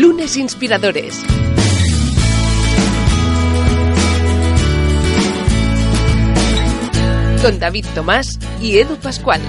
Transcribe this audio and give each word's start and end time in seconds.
Lunes 0.00 0.36
Inspiradores. 0.36 1.24
Con 7.42 7.58
David 7.58 7.84
Tomás 7.96 8.38
y 8.62 8.78
Edu 8.78 8.94
Pascual. 8.98 9.40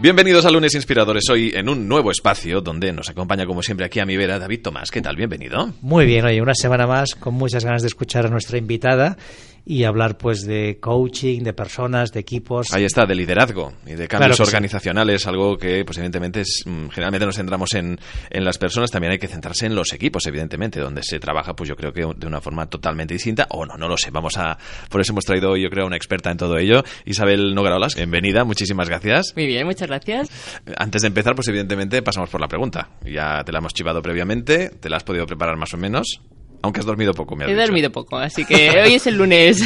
Bienvenidos 0.00 0.46
a 0.46 0.50
Lunes 0.52 0.72
Inspiradores, 0.76 1.24
hoy 1.30 1.52
en 1.52 1.68
un 1.68 1.88
nuevo 1.88 2.12
espacio 2.12 2.60
donde 2.60 2.92
nos 2.92 3.10
acompaña 3.10 3.44
como 3.44 3.60
siempre 3.60 3.86
aquí 3.86 3.98
a 3.98 4.06
mi 4.06 4.16
vera 4.16 4.38
David 4.38 4.62
Tomás. 4.62 4.92
¿Qué 4.92 5.02
tal? 5.02 5.16
Bienvenido. 5.16 5.74
Muy 5.82 6.06
bien, 6.06 6.24
oye, 6.24 6.40
una 6.40 6.54
semana 6.54 6.86
más 6.86 7.16
con 7.16 7.34
muchas 7.34 7.64
ganas 7.64 7.82
de 7.82 7.88
escuchar 7.88 8.24
a 8.24 8.30
nuestra 8.30 8.56
invitada 8.56 9.16
y 9.64 9.84
hablar 9.84 10.16
pues 10.16 10.42
de 10.46 10.78
coaching, 10.80 11.42
de 11.42 11.52
personas, 11.52 12.12
de 12.12 12.20
equipos. 12.20 12.72
Ahí 12.72 12.84
está, 12.84 13.06
de 13.06 13.14
liderazgo 13.14 13.72
y 13.86 13.92
de 13.94 14.08
cambios 14.08 14.40
organizacionales, 14.40 15.26
algo 15.26 15.56
que 15.56 15.84
pues 15.84 15.98
evidentemente 15.98 16.40
es, 16.40 16.62
mm, 16.66 16.88
generalmente 16.88 17.26
nos 17.26 17.36
centramos 17.36 17.74
en, 17.74 17.98
en, 18.30 18.44
las 18.44 18.58
personas, 18.58 18.90
también 18.90 19.12
hay 19.12 19.18
que 19.18 19.28
centrarse 19.28 19.66
en 19.66 19.74
los 19.74 19.92
equipos, 19.92 20.26
evidentemente, 20.26 20.80
donde 20.80 21.02
se 21.02 21.18
trabaja 21.18 21.54
pues 21.54 21.68
yo 21.68 21.76
creo 21.76 21.92
que 21.92 22.06
de 22.16 22.26
una 22.26 22.40
forma 22.40 22.66
totalmente 22.66 23.14
distinta, 23.14 23.46
o 23.50 23.66
no, 23.66 23.76
no 23.76 23.88
lo 23.88 23.96
sé, 23.96 24.10
vamos 24.10 24.36
a, 24.36 24.58
por 24.88 25.00
eso 25.00 25.12
hemos 25.12 25.24
traído 25.24 25.50
hoy 25.50 25.62
yo 25.62 25.70
creo 25.70 25.86
una 25.86 25.96
experta 25.96 26.30
en 26.30 26.36
todo 26.36 26.56
ello, 26.58 26.82
Isabel 27.04 27.54
Nogarolas, 27.54 27.94
bienvenida, 27.94 28.44
muchísimas 28.44 28.88
gracias. 28.88 29.32
Muy 29.36 29.46
bien, 29.46 29.66
muchas 29.66 29.88
gracias. 29.88 30.30
Antes 30.76 31.02
de 31.02 31.08
empezar, 31.08 31.34
pues 31.34 31.48
evidentemente 31.48 32.02
pasamos 32.02 32.30
por 32.30 32.40
la 32.40 32.48
pregunta, 32.48 32.90
ya 33.04 33.42
te 33.44 33.52
la 33.52 33.58
hemos 33.58 33.74
chivado 33.74 34.02
previamente, 34.02 34.70
te 34.70 34.88
la 34.88 34.96
has 34.96 35.04
podido 35.04 35.26
preparar 35.26 35.56
más 35.56 35.74
o 35.74 35.76
menos. 35.76 36.20
Aunque 36.62 36.80
has 36.80 36.86
dormido 36.86 37.14
poco, 37.14 37.36
me 37.36 37.44
has 37.44 37.50
He 37.50 37.54
dormido 37.54 37.90
poco, 37.90 38.18
así 38.18 38.44
que 38.44 38.70
hoy 38.84 38.94
es 38.94 39.06
el 39.06 39.16
lunes. 39.16 39.62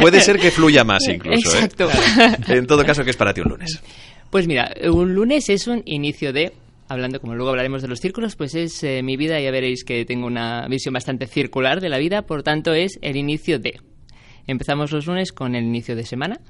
Puede 0.00 0.20
ser 0.20 0.38
que 0.38 0.50
fluya 0.50 0.84
más 0.84 1.02
incluso. 1.08 1.56
¿eh? 1.56 1.64
Exacto. 1.64 1.88
¿eh? 1.90 2.56
En 2.56 2.66
todo 2.66 2.84
caso, 2.84 3.04
¿qué 3.04 3.10
es 3.10 3.16
para 3.16 3.34
ti 3.34 3.40
un 3.40 3.48
lunes? 3.48 3.80
Pues 4.30 4.46
mira, 4.46 4.72
un 4.90 5.14
lunes 5.14 5.48
es 5.48 5.66
un 5.66 5.82
inicio 5.86 6.32
de 6.32 6.52
hablando, 6.88 7.20
como 7.20 7.34
luego 7.34 7.50
hablaremos 7.50 7.82
de 7.82 7.88
los 7.88 8.00
círculos, 8.00 8.36
pues 8.36 8.54
es 8.54 8.82
eh, 8.84 9.02
mi 9.02 9.16
vida, 9.16 9.40
ya 9.40 9.50
veréis 9.50 9.84
que 9.84 10.04
tengo 10.04 10.26
una 10.26 10.66
visión 10.68 10.92
bastante 10.92 11.26
circular 11.26 11.80
de 11.80 11.88
la 11.88 11.98
vida, 11.98 12.22
por 12.22 12.42
tanto 12.42 12.74
es 12.74 12.98
el 13.02 13.16
inicio 13.16 13.58
de. 13.58 13.80
Empezamos 14.46 14.92
los 14.92 15.06
lunes 15.06 15.32
con 15.32 15.54
el 15.54 15.64
inicio 15.64 15.96
de 15.96 16.04
semana, 16.04 16.40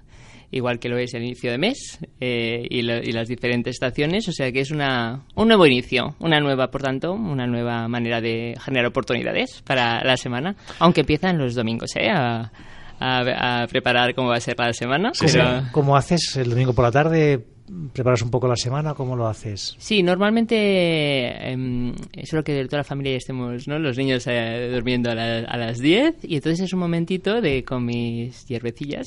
igual 0.54 0.78
que 0.78 0.88
lo 0.88 0.96
es 0.98 1.12
el 1.14 1.24
inicio 1.24 1.50
de 1.50 1.58
mes 1.58 1.98
eh, 2.20 2.66
y, 2.70 2.82
lo, 2.82 2.96
y, 2.98 3.12
las 3.12 3.28
diferentes 3.28 3.74
estaciones. 3.74 4.28
O 4.28 4.32
sea 4.32 4.52
que 4.52 4.60
es 4.60 4.70
una, 4.70 5.24
un 5.34 5.48
nuevo 5.48 5.66
inicio, 5.66 6.14
una 6.20 6.38
nueva, 6.40 6.70
por 6.70 6.82
tanto, 6.82 7.12
una 7.12 7.46
nueva 7.46 7.88
manera 7.88 8.20
de 8.20 8.54
generar 8.64 8.86
oportunidades 8.86 9.62
para 9.62 10.02
la 10.04 10.16
semana, 10.16 10.56
aunque 10.78 11.00
empiezan 11.00 11.38
los 11.38 11.54
domingos, 11.54 11.90
¿eh? 11.96 12.08
A, 12.10 12.52
a, 13.00 13.62
a 13.62 13.66
preparar 13.66 14.14
cómo 14.14 14.28
va 14.28 14.36
a 14.36 14.40
ser 14.40 14.54
la 14.58 14.72
semana. 14.72 15.10
Sí, 15.12 15.26
pero... 15.32 15.64
¿Cómo 15.72 15.96
haces 15.96 16.36
el 16.36 16.50
domingo 16.50 16.72
por 16.72 16.84
la 16.84 16.92
tarde? 16.92 17.44
¿Preparas 17.92 18.20
un 18.20 18.30
poco 18.30 18.46
la 18.46 18.56
semana? 18.56 18.92
¿Cómo 18.92 19.16
lo 19.16 19.26
haces? 19.26 19.74
Sí, 19.78 20.02
normalmente 20.02 20.54
eh, 20.58 21.94
suelo 22.24 22.44
que 22.44 22.62
toda 22.66 22.78
la 22.78 22.84
familia 22.84 23.16
estemos, 23.16 23.66
¿no? 23.66 23.78
Los 23.78 23.96
niños 23.96 24.26
eh, 24.26 24.68
durmiendo 24.70 25.10
a, 25.10 25.14
la, 25.14 25.38
a, 25.38 25.56
las 25.56 25.78
10 25.78 26.16
y 26.24 26.36
entonces 26.36 26.60
es 26.66 26.72
un 26.74 26.80
momentito 26.80 27.40
de, 27.40 27.64
con 27.64 27.86
mis 27.86 28.46
hierbecillas, 28.46 29.06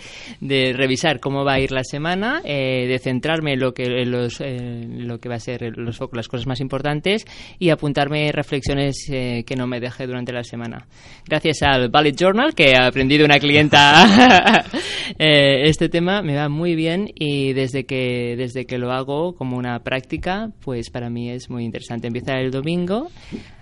de 0.40 0.72
revisar 0.74 1.20
cómo 1.20 1.44
va 1.44 1.54
a 1.54 1.60
ir 1.60 1.70
la 1.70 1.84
semana, 1.84 2.40
eh, 2.44 2.86
de 2.88 2.98
centrarme 2.98 3.52
en 3.52 3.60
lo 3.60 3.74
que, 3.74 4.06
los, 4.06 4.40
en 4.40 5.06
lo 5.06 5.18
que 5.18 5.28
va 5.28 5.34
a 5.34 5.40
ser 5.40 5.76
los 5.76 5.98
las 6.12 6.28
cosas 6.28 6.46
más 6.46 6.60
importantes 6.60 7.26
y 7.58 7.68
apuntarme 7.68 8.32
reflexiones 8.32 9.06
eh, 9.10 9.44
que 9.46 9.54
no 9.54 9.66
me 9.66 9.80
deje 9.80 10.06
durante 10.06 10.32
la 10.32 10.44
semana. 10.44 10.86
Gracias 11.26 11.62
al 11.62 11.90
Ballet 11.90 12.16
Journal, 12.16 12.54
que 12.54 12.74
ha 12.74 12.86
aprendido 12.86 13.26
una 13.26 13.38
clienta 13.38 14.64
eh, 15.18 15.68
este 15.68 15.90
tema, 15.90 16.22
me 16.22 16.36
va 16.36 16.48
muy 16.48 16.74
bien 16.74 17.10
y 17.14 17.52
desde 17.52 17.84
que 17.84 17.97
desde 18.36 18.66
que 18.66 18.78
lo 18.78 18.92
hago 18.92 19.34
como 19.34 19.56
una 19.56 19.82
práctica, 19.82 20.50
pues 20.64 20.90
para 20.90 21.10
mí 21.10 21.30
es 21.30 21.50
muy 21.50 21.64
interesante. 21.64 22.06
Empieza 22.06 22.38
el 22.40 22.50
domingo 22.50 23.10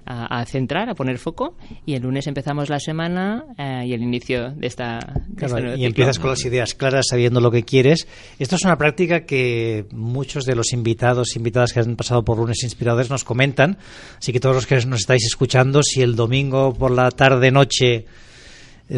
a, 0.04 0.40
a 0.40 0.44
centrar, 0.46 0.88
a 0.88 0.94
poner 0.94 1.18
foco, 1.18 1.56
y 1.84 1.94
el 1.94 2.02
lunes 2.02 2.26
empezamos 2.26 2.68
la 2.68 2.78
semana 2.78 3.44
eh, 3.58 3.84
y 3.86 3.92
el 3.92 4.02
inicio 4.02 4.50
de 4.52 4.66
esta. 4.66 4.98
De 5.26 5.46
claro, 5.46 5.68
este 5.68 5.80
y 5.80 5.84
empiezas 5.84 6.18
con 6.18 6.30
las 6.30 6.44
ideas 6.44 6.74
claras, 6.74 7.06
sabiendo 7.10 7.40
lo 7.40 7.50
que 7.50 7.64
quieres. 7.64 8.06
Esto 8.38 8.56
es 8.56 8.64
una 8.64 8.78
práctica 8.78 9.26
que 9.26 9.86
muchos 9.92 10.44
de 10.44 10.54
los 10.54 10.72
invitados, 10.72 11.36
invitadas 11.36 11.72
que 11.72 11.80
han 11.80 11.96
pasado 11.96 12.24
por 12.24 12.38
lunes 12.38 12.62
inspiradores 12.62 13.10
nos 13.10 13.24
comentan. 13.24 13.78
Así 14.18 14.32
que 14.32 14.40
todos 14.40 14.54
los 14.54 14.66
que 14.66 14.76
nos 14.86 15.00
estáis 15.00 15.26
escuchando, 15.26 15.82
si 15.82 16.02
el 16.02 16.16
domingo 16.16 16.72
por 16.74 16.90
la 16.90 17.10
tarde, 17.10 17.50
noche 17.50 18.06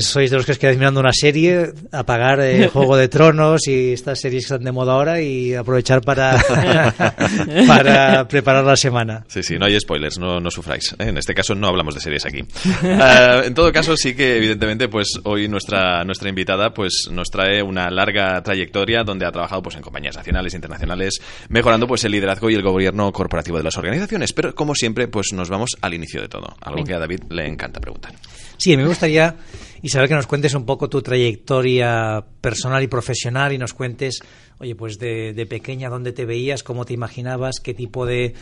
sois 0.00 0.30
de 0.30 0.36
los 0.36 0.44
que 0.44 0.52
os 0.52 0.58
quedáis 0.58 0.78
mirando 0.78 1.00
una 1.00 1.12
serie, 1.12 1.72
apagar 1.92 2.40
eh, 2.40 2.68
Juego 2.72 2.96
de 2.96 3.08
Tronos 3.08 3.66
y 3.68 3.92
estas 3.92 4.20
series 4.20 4.44
que 4.44 4.54
están 4.54 4.64
de 4.64 4.72
moda 4.72 4.92
ahora 4.92 5.20
y 5.20 5.54
aprovechar 5.54 6.02
para, 6.02 6.36
para 7.66 8.28
preparar 8.28 8.64
la 8.64 8.76
semana. 8.76 9.24
Sí, 9.28 9.42
sí, 9.42 9.58
no 9.58 9.66
hay 9.66 9.78
spoilers, 9.80 10.18
no, 10.18 10.40
no 10.40 10.50
sufráis. 10.50 10.94
¿eh? 10.98 11.08
En 11.08 11.16
este 11.16 11.34
caso 11.34 11.54
no 11.54 11.68
hablamos 11.68 11.94
de 11.94 12.00
series 12.00 12.26
aquí. 12.26 12.42
Uh, 12.42 13.44
en 13.44 13.54
todo 13.54 13.72
caso, 13.72 13.96
sí 13.96 14.14
que 14.14 14.36
evidentemente, 14.36 14.88
pues 14.88 15.08
hoy 15.24 15.48
nuestra, 15.48 16.04
nuestra 16.04 16.28
invitada 16.28 16.74
pues 16.74 17.08
nos 17.10 17.28
trae 17.28 17.62
una 17.62 17.90
larga 17.90 18.42
trayectoria 18.42 19.04
donde 19.04 19.26
ha 19.26 19.32
trabajado 19.32 19.62
pues 19.62 19.76
en 19.76 19.82
compañías 19.82 20.16
nacionales, 20.16 20.54
internacionales, 20.54 21.20
mejorando 21.48 21.86
pues 21.86 22.04
el 22.04 22.12
liderazgo 22.12 22.50
y 22.50 22.54
el 22.54 22.62
gobierno 22.62 23.10
corporativo 23.12 23.56
de 23.56 23.64
las 23.64 23.76
organizaciones. 23.78 24.32
Pero 24.32 24.54
como 24.54 24.74
siempre, 24.74 25.08
pues 25.08 25.32
nos 25.32 25.48
vamos 25.48 25.70
al 25.80 25.94
inicio 25.94 26.20
de 26.20 26.28
todo, 26.28 26.54
algo 26.60 26.84
que 26.84 26.94
a 26.94 26.98
David 26.98 27.20
le 27.30 27.46
encanta 27.46 27.80
preguntar. 27.80 28.12
Sí, 28.58 28.76
me 28.76 28.86
gustaría 28.86 29.36
y 29.82 29.88
saber 29.88 30.08
que 30.08 30.14
nos 30.16 30.26
cuentes 30.26 30.52
un 30.54 30.66
poco 30.66 30.88
tu 30.88 31.00
trayectoria 31.00 32.24
personal 32.40 32.82
y 32.82 32.88
profesional 32.88 33.52
y 33.52 33.58
nos 33.58 33.72
cuentes, 33.72 34.20
oye, 34.58 34.74
pues 34.74 34.98
de, 34.98 35.32
de 35.32 35.46
pequeña, 35.46 35.88
dónde 35.88 36.12
te 36.12 36.24
veías, 36.24 36.64
cómo 36.64 36.84
te 36.84 36.92
imaginabas, 36.92 37.60
qué 37.62 37.72
tipo 37.72 38.04
de, 38.04 38.34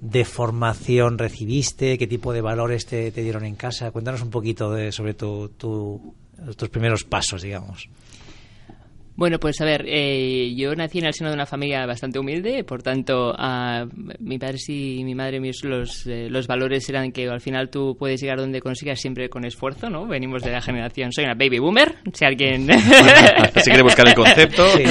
de 0.00 0.24
formación 0.24 1.18
recibiste, 1.18 1.98
qué 1.98 2.06
tipo 2.06 2.32
de 2.32 2.40
valores 2.40 2.86
te, 2.86 3.10
te 3.12 3.22
dieron 3.22 3.44
en 3.44 3.56
casa. 3.56 3.90
Cuéntanos 3.90 4.22
un 4.22 4.30
poquito 4.30 4.72
de, 4.72 4.90
sobre 4.90 5.12
tu, 5.12 5.50
tu, 5.50 6.14
tus 6.56 6.68
primeros 6.70 7.04
pasos, 7.04 7.42
digamos. 7.42 7.88
Bueno, 9.18 9.40
pues 9.40 9.60
a 9.60 9.64
ver, 9.64 9.84
eh, 9.88 10.54
yo 10.54 10.76
nací 10.76 11.00
en 11.00 11.06
el 11.06 11.12
seno 11.12 11.30
de 11.30 11.34
una 11.34 11.44
familia 11.44 11.84
bastante 11.86 12.20
humilde, 12.20 12.62
por 12.62 12.84
tanto, 12.84 13.32
uh, 13.32 13.84
mi 14.20 14.38
padre 14.38 14.58
y 14.68 15.02
mi 15.02 15.16
madre, 15.16 15.40
mis, 15.40 15.64
los, 15.64 16.06
eh, 16.06 16.28
los 16.30 16.46
valores 16.46 16.88
eran 16.88 17.10
que 17.10 17.28
al 17.28 17.40
final 17.40 17.68
tú 17.68 17.96
puedes 17.98 18.20
llegar 18.20 18.38
donde 18.38 18.60
consigas 18.60 19.00
siempre 19.00 19.28
con 19.28 19.44
esfuerzo, 19.44 19.90
¿no? 19.90 20.06
Venimos 20.06 20.44
de 20.44 20.52
la 20.52 20.60
generación, 20.60 21.10
soy 21.10 21.24
una 21.24 21.34
baby 21.34 21.58
boomer, 21.58 21.96
si 22.12 22.24
alguien... 22.24 22.68
si 23.56 23.70
quiere 23.70 23.82
buscar 23.82 24.06
el 24.06 24.14
concepto. 24.14 24.64
Sí. 24.78 24.84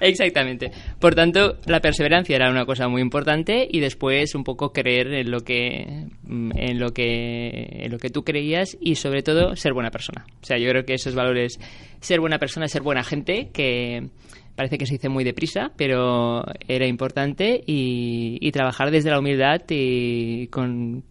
Exactamente. 0.00 0.70
Por 0.98 1.14
tanto, 1.14 1.58
la 1.66 1.80
perseverancia 1.80 2.34
era 2.34 2.50
una 2.50 2.64
cosa 2.64 2.88
muy 2.88 3.02
importante 3.02 3.68
y 3.70 3.80
después 3.80 4.34
un 4.34 4.44
poco 4.44 4.72
creer 4.72 5.12
en 5.12 5.30
lo 5.30 5.40
que 5.40 6.06
en 6.26 6.80
lo 6.80 6.92
que 6.94 7.84
en 7.84 7.90
lo 7.90 7.98
que 7.98 8.08
tú 8.08 8.24
creías 8.24 8.78
y 8.80 8.94
sobre 8.94 9.22
todo 9.22 9.54
ser 9.56 9.74
buena 9.74 9.90
persona. 9.90 10.24
O 10.42 10.46
sea, 10.46 10.56
yo 10.56 10.70
creo 10.70 10.84
que 10.84 10.94
esos 10.94 11.14
valores 11.14 11.58
ser 12.00 12.20
buena 12.20 12.38
persona, 12.38 12.68
ser 12.68 12.82
buena 12.82 13.04
gente, 13.04 13.50
que 13.52 14.08
parece 14.56 14.78
que 14.78 14.86
se 14.86 14.94
dice 14.94 15.08
muy 15.08 15.24
deprisa, 15.24 15.72
pero 15.76 16.44
era 16.68 16.86
importante 16.86 17.62
y, 17.66 18.38
y 18.40 18.52
trabajar 18.52 18.90
desde 18.90 19.10
la 19.10 19.18
humildad 19.18 19.62
y 19.68 20.48
con, 20.48 21.04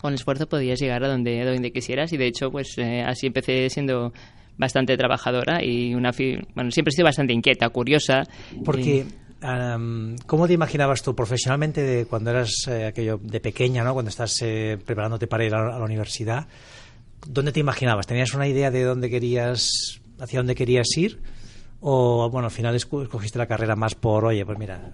con 0.00 0.14
esfuerzo 0.14 0.48
podías 0.48 0.80
llegar 0.80 1.04
a 1.04 1.08
donde, 1.08 1.40
a 1.40 1.46
donde 1.46 1.72
quisieras 1.72 2.12
y 2.12 2.16
de 2.16 2.26
hecho 2.26 2.50
pues 2.50 2.76
eh, 2.78 3.02
así 3.02 3.26
empecé 3.26 3.70
siendo 3.70 4.12
bastante 4.58 4.96
trabajadora 4.96 5.64
y 5.64 5.94
una 5.94 6.10
bueno 6.54 6.70
siempre 6.70 6.90
he 6.90 6.96
sido 6.96 7.06
bastante 7.06 7.32
inquieta, 7.32 7.68
curiosa. 7.70 8.24
Porque 8.64 9.06
Um, 9.42 10.16
¿Cómo 10.26 10.46
te 10.46 10.52
imaginabas 10.52 11.02
tú 11.02 11.16
profesionalmente 11.16 11.82
de 11.82 12.04
cuando 12.04 12.30
eras 12.30 12.66
eh, 12.68 12.84
aquello 12.84 13.18
de 13.22 13.40
pequeña, 13.40 13.82
¿no? 13.82 13.94
cuando 13.94 14.10
estás 14.10 14.42
eh, 14.42 14.76
preparándote 14.84 15.26
para 15.26 15.46
ir 15.46 15.54
a, 15.54 15.76
a, 15.76 15.78
la 15.78 15.84
universidad? 15.84 16.46
¿Dónde 17.26 17.52
te 17.52 17.60
imaginabas? 17.60 18.06
¿Tenías 18.06 18.34
una 18.34 18.46
idea 18.46 18.70
de 18.70 18.82
dónde 18.82 19.08
querías, 19.08 19.99
hacia 20.20 20.40
dónde 20.40 20.54
querías 20.54 20.88
ir? 20.96 21.20
¿O, 21.80 22.28
bueno, 22.30 22.46
al 22.46 22.52
final 22.52 22.74
escogiste 22.74 23.38
la 23.38 23.46
carrera 23.46 23.74
más 23.74 23.94
por, 23.94 24.24
oye, 24.24 24.44
pues 24.44 24.58
mira, 24.58 24.92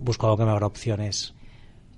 busco 0.00 0.26
algo 0.26 0.36
que 0.36 0.44
me 0.44 0.50
abra 0.50 0.66
opciones? 0.66 1.34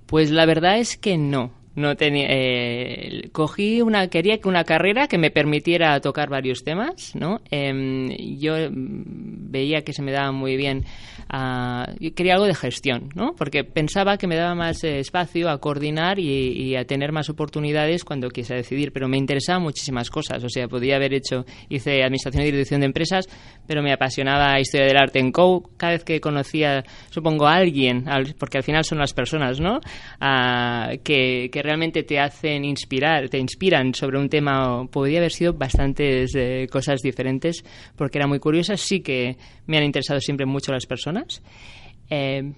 Pues 0.05 0.31
la 0.31 0.45
verdad 0.45 0.79
es 0.79 0.97
que 0.97 1.17
no 1.17 1.62
no 1.75 1.95
tenía 1.95 2.27
eh, 2.29 3.29
cogí 3.31 3.81
una 3.81 4.07
quería 4.07 4.37
que 4.39 4.47
una 4.47 4.63
carrera 4.63 5.07
que 5.07 5.17
me 5.17 5.31
permitiera 5.31 5.99
tocar 6.01 6.29
varios 6.29 6.63
temas 6.63 7.15
no 7.15 7.41
eh, 7.49 8.15
yo 8.37 8.55
veía 8.71 9.81
que 9.81 9.93
se 9.93 10.01
me 10.01 10.11
daba 10.11 10.31
muy 10.31 10.55
bien 10.55 10.85
uh, 11.33 12.11
quería 12.15 12.33
algo 12.33 12.45
de 12.45 12.55
gestión 12.55 13.09
no 13.15 13.33
porque 13.35 13.63
pensaba 13.63 14.17
que 14.17 14.27
me 14.27 14.35
daba 14.35 14.55
más 14.55 14.83
eh, 14.83 14.99
espacio 14.99 15.49
a 15.49 15.59
coordinar 15.59 16.19
y, 16.19 16.75
a 16.75 16.85
tener 16.85 17.11
más 17.11 17.29
oportunidades 17.29 18.03
cuando 18.03 18.29
quise 18.29 18.55
decidir 18.55 18.91
pero 18.91 19.07
me 19.07 19.17
interesaban 19.17 19.61
muchísimas 19.61 20.09
cosas. 20.09 20.43
O 20.43 20.49
sea 20.49 20.67
podía 20.67 20.95
haber 20.95 21.13
hecho 21.13 21.45
hice 21.69 22.03
administración 22.03 22.43
y 22.43 22.51
dirección 22.51 22.79
de 22.81 22.87
empresas 22.87 23.27
pero 23.67 23.81
me 23.83 23.93
apasionaba 23.93 24.59
historia 24.59 24.87
del 24.87 24.97
arte 24.97 25.19
en 25.19 25.31
co 25.31 25.69
cada 25.77 25.93
vez 25.93 26.03
que 26.03 26.19
conocía 26.19 26.83
supongo 27.09 27.47
a 27.47 27.55
alguien 27.55 28.05
porque 28.39 28.57
al 28.57 28.63
final 28.63 28.83
son 28.83 28.99
las 28.99 29.13
personas 29.13 29.59
no 29.59 29.77
uh, 29.77 30.97
que 31.03 31.49
realmente 31.63 32.03
te 32.03 32.19
hacen 32.19 32.65
inspirar, 32.65 33.29
te 33.29 33.39
inspiran 33.39 33.93
sobre 33.93 34.19
un 34.19 34.29
tema, 34.29 34.85
podría 34.87 35.19
haber 35.19 35.31
sido 35.31 35.53
bastantes 35.53 36.35
eh, 36.35 36.67
cosas 36.71 37.01
diferentes, 37.01 37.63
porque 37.95 38.17
era 38.17 38.27
muy 38.27 38.39
curiosa. 38.39 38.77
Sí 38.77 39.01
que 39.01 39.37
me 39.65 39.77
han 39.77 39.83
interesado 39.83 40.19
siempre 40.19 40.45
mucho 40.45 40.71
las 40.71 40.85
personas. 40.85 41.41
Eh, 42.09 42.51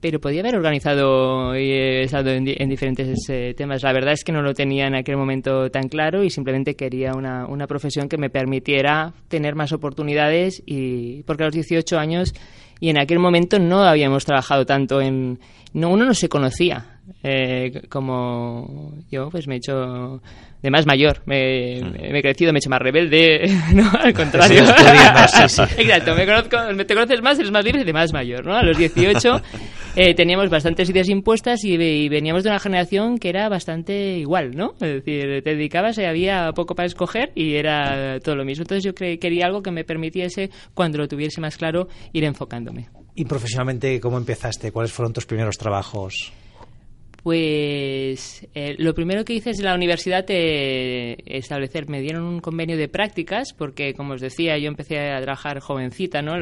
pero 0.00 0.20
podía 0.20 0.40
haber 0.40 0.56
organizado 0.56 1.58
y 1.58 1.72
estado 1.72 2.30
en, 2.30 2.44
en 2.46 2.68
diferentes 2.68 3.28
eh, 3.28 3.54
temas. 3.56 3.82
La 3.82 3.92
verdad 3.92 4.12
es 4.12 4.24
que 4.24 4.32
no 4.32 4.42
lo 4.42 4.54
tenía 4.54 4.86
en 4.86 4.94
aquel 4.94 5.16
momento 5.16 5.70
tan 5.70 5.88
claro 5.88 6.22
y 6.22 6.30
simplemente 6.30 6.76
quería 6.76 7.12
una, 7.14 7.46
una 7.46 7.66
profesión 7.66 8.08
que 8.08 8.18
me 8.18 8.30
permitiera 8.30 9.14
tener 9.28 9.54
más 9.54 9.72
oportunidades 9.72 10.62
y 10.66 11.22
porque 11.24 11.44
a 11.44 11.46
los 11.46 11.54
18 11.54 11.98
años 11.98 12.34
y 12.80 12.90
en 12.90 12.98
aquel 12.98 13.18
momento 13.18 13.58
no 13.58 13.82
habíamos 13.82 14.24
trabajado 14.24 14.66
tanto 14.66 15.00
en 15.00 15.38
no 15.72 15.90
uno 15.90 16.04
no 16.04 16.14
se 16.14 16.28
conocía 16.28 17.00
eh, 17.22 17.82
como 17.88 18.94
yo 19.10 19.30
pues 19.30 19.46
me 19.46 19.54
he 19.54 19.58
hecho 19.58 20.20
de 20.62 20.70
más 20.70 20.86
mayor 20.86 21.22
me, 21.26 21.80
me 21.82 22.18
he 22.18 22.22
crecido 22.22 22.52
me 22.52 22.58
he 22.58 22.60
hecho 22.60 22.70
más 22.70 22.80
rebelde 22.80 23.48
no 23.74 23.90
al 23.98 24.12
contrario. 24.12 24.64
exacto 25.76 26.14
me 26.14 26.26
conozco 26.26 26.56
te 26.86 26.94
conoces 26.94 27.22
más 27.22 27.38
eres 27.38 27.50
más 27.50 27.64
libre 27.64 27.84
de 27.84 27.92
más 27.92 28.12
mayor 28.12 28.44
no 28.44 28.54
a 28.54 28.62
los 28.62 28.76
18 28.76 29.42
eh, 29.96 30.14
teníamos 30.14 30.50
bastantes 30.50 30.88
ideas 30.90 31.08
impuestas 31.08 31.64
y, 31.64 31.74
y, 31.74 32.08
veníamos 32.08 32.44
de 32.44 32.50
una 32.50 32.58
generación 32.58 33.18
que 33.18 33.28
era 33.30 33.48
bastante 33.48 34.18
igual 34.18 34.54
no 34.54 34.74
es 34.74 35.04
decir 35.04 35.42
te 35.42 35.54
dedicabas 35.54 35.98
y 35.98 36.04
había 36.04 36.52
poco 36.52 36.74
para 36.74 36.86
escoger 36.86 37.32
y 37.34 37.54
era 37.54 38.20
todo 38.20 38.36
lo 38.36 38.44
mismo. 38.44 38.62
Entonces 38.62 38.84
yo 38.84 38.94
quería 38.94 39.46
algo 39.46 39.62
que 39.62 39.70
me 39.70 39.84
permitiese 39.84 40.50
cuando 40.74 40.98
lo 40.98 41.08
tuviese 41.08 41.40
más 41.40 41.56
claro 41.56 41.88
ir 42.12 42.24
enfocándome. 42.24 42.88
Y 43.14 43.24
profesionalmente 43.24 43.98
cómo 44.00 44.18
empezaste 44.18 44.72
cuáles 44.72 44.92
fueron 44.92 45.12
tus 45.12 45.26
primeros 45.26 45.56
trabajos 45.56 46.32
pues 47.26 48.46
eh, 48.54 48.76
lo 48.78 48.94
primero 48.94 49.24
que 49.24 49.32
hice 49.32 49.50
es 49.50 49.60
la 49.60 49.74
universidad 49.74 50.24
eh, 50.28 51.16
establecer, 51.26 51.88
me 51.88 52.00
dieron 52.00 52.22
un 52.22 52.38
convenio 52.38 52.76
de 52.76 52.86
prácticas 52.86 53.52
porque, 53.52 53.94
como 53.94 54.12
os 54.12 54.20
decía, 54.20 54.56
yo 54.58 54.68
empecé 54.68 55.10
a 55.10 55.20
trabajar 55.20 55.58
jovencita, 55.58 56.22
¿no? 56.22 56.34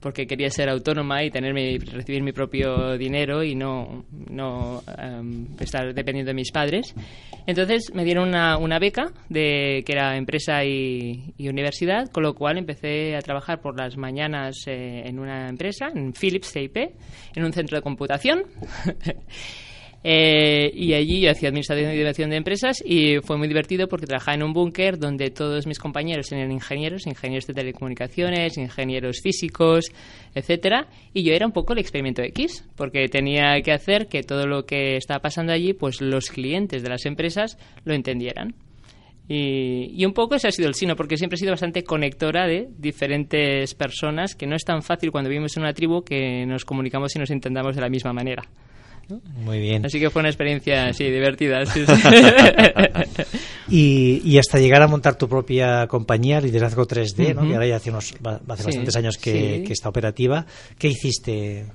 Porque 0.00 0.26
quería 0.26 0.50
ser 0.50 0.68
autónoma 0.68 1.22
y 1.22 1.30
tener 1.30 1.54
mi, 1.54 1.78
recibir 1.78 2.24
mi 2.24 2.32
propio 2.32 2.98
dinero 2.98 3.44
y 3.44 3.54
no, 3.54 4.04
no 4.10 4.82
um, 5.00 5.46
estar 5.60 5.94
dependiendo 5.94 6.30
de 6.30 6.34
mis 6.34 6.50
padres. 6.50 6.92
Entonces 7.46 7.94
me 7.94 8.04
dieron 8.04 8.30
una, 8.30 8.58
una 8.58 8.80
beca 8.80 9.12
de 9.28 9.84
que 9.86 9.92
era 9.92 10.16
empresa 10.16 10.64
y, 10.64 11.34
y, 11.38 11.48
universidad, 11.48 12.10
con 12.10 12.24
lo 12.24 12.34
cual 12.34 12.58
empecé 12.58 13.14
a 13.14 13.20
trabajar 13.20 13.60
por 13.60 13.78
las 13.78 13.96
mañanas 13.96 14.56
eh, 14.66 15.04
en 15.06 15.20
una 15.20 15.48
empresa, 15.48 15.86
en 15.94 16.12
Philips 16.14 16.50
CIP, 16.50 16.76
en 17.36 17.44
un 17.44 17.52
centro 17.52 17.78
de 17.78 17.82
computación. 17.82 18.42
Eh, 20.02 20.70
y 20.74 20.94
allí 20.94 21.20
yo 21.20 21.30
hacía 21.30 21.50
administración 21.50 21.92
y 21.92 21.96
dirección 21.96 22.30
de 22.30 22.36
empresas 22.36 22.82
y 22.82 23.18
fue 23.18 23.36
muy 23.36 23.48
divertido 23.48 23.86
porque 23.86 24.06
trabajaba 24.06 24.34
en 24.34 24.42
un 24.42 24.54
búnker 24.54 24.98
donde 24.98 25.30
todos 25.30 25.66
mis 25.66 25.78
compañeros 25.78 26.32
eran 26.32 26.50
ingenieros, 26.50 27.06
ingenieros 27.06 27.46
de 27.46 27.52
telecomunicaciones, 27.52 28.56
ingenieros 28.56 29.20
físicos, 29.22 29.92
etcétera, 30.34 30.88
y 31.12 31.22
yo 31.22 31.34
era 31.34 31.46
un 31.46 31.52
poco 31.52 31.74
el 31.74 31.80
experimento 31.80 32.22
X, 32.22 32.64
porque 32.76 33.08
tenía 33.08 33.60
que 33.62 33.72
hacer 33.72 34.08
que 34.08 34.22
todo 34.22 34.46
lo 34.46 34.64
que 34.64 34.96
estaba 34.96 35.20
pasando 35.20 35.52
allí, 35.52 35.74
pues 35.74 36.00
los 36.00 36.30
clientes 36.30 36.82
de 36.82 36.88
las 36.88 37.04
empresas 37.04 37.58
lo 37.84 37.92
entendieran. 37.92 38.54
Y, 39.28 39.92
y, 39.94 40.04
un 40.06 40.12
poco 40.12 40.34
ese 40.34 40.48
ha 40.48 40.50
sido 40.50 40.66
el 40.66 40.74
sino, 40.74 40.96
porque 40.96 41.16
siempre 41.16 41.36
he 41.36 41.38
sido 41.38 41.52
bastante 41.52 41.84
conectora 41.84 42.48
de 42.48 42.68
diferentes 42.78 43.74
personas, 43.76 44.34
que 44.34 44.46
no 44.46 44.56
es 44.56 44.64
tan 44.64 44.82
fácil 44.82 45.12
cuando 45.12 45.30
vivimos 45.30 45.56
en 45.56 45.62
una 45.62 45.72
tribu 45.72 46.02
que 46.02 46.44
nos 46.46 46.64
comunicamos 46.64 47.14
y 47.14 47.20
nos 47.20 47.30
entendamos 47.30 47.76
de 47.76 47.82
la 47.82 47.88
misma 47.88 48.12
manera. 48.12 48.42
Muy 49.36 49.58
bien. 49.58 49.84
Así 49.84 49.98
que 49.98 50.10
fue 50.10 50.20
una 50.20 50.28
experiencia, 50.28 50.92
sí, 50.92 51.04
divertida. 51.04 51.64
Sí, 51.66 51.84
sí. 51.86 51.92
y, 53.68 54.22
y, 54.24 54.38
hasta 54.38 54.58
llegar 54.58 54.82
a 54.82 54.88
montar 54.88 55.16
tu 55.16 55.28
propia 55.28 55.86
compañía, 55.86 56.40
Liderazgo 56.40 56.86
3D, 56.86 57.18
uh 57.18 57.28
-huh. 57.30 57.34
¿no? 57.34 57.42
que 57.48 57.54
ahora 57.54 57.66
ya 57.66 57.76
hace, 57.76 57.90
unos, 57.90 58.12
hace 58.12 58.62
sí, 58.62 58.66
bastantes 58.66 58.96
años 58.96 59.16
que, 59.16 59.64
que, 59.66 59.72
está 59.72 59.88
operativa. 59.88 60.46
¿Qué 60.78 60.88
hiciste? 60.88 61.66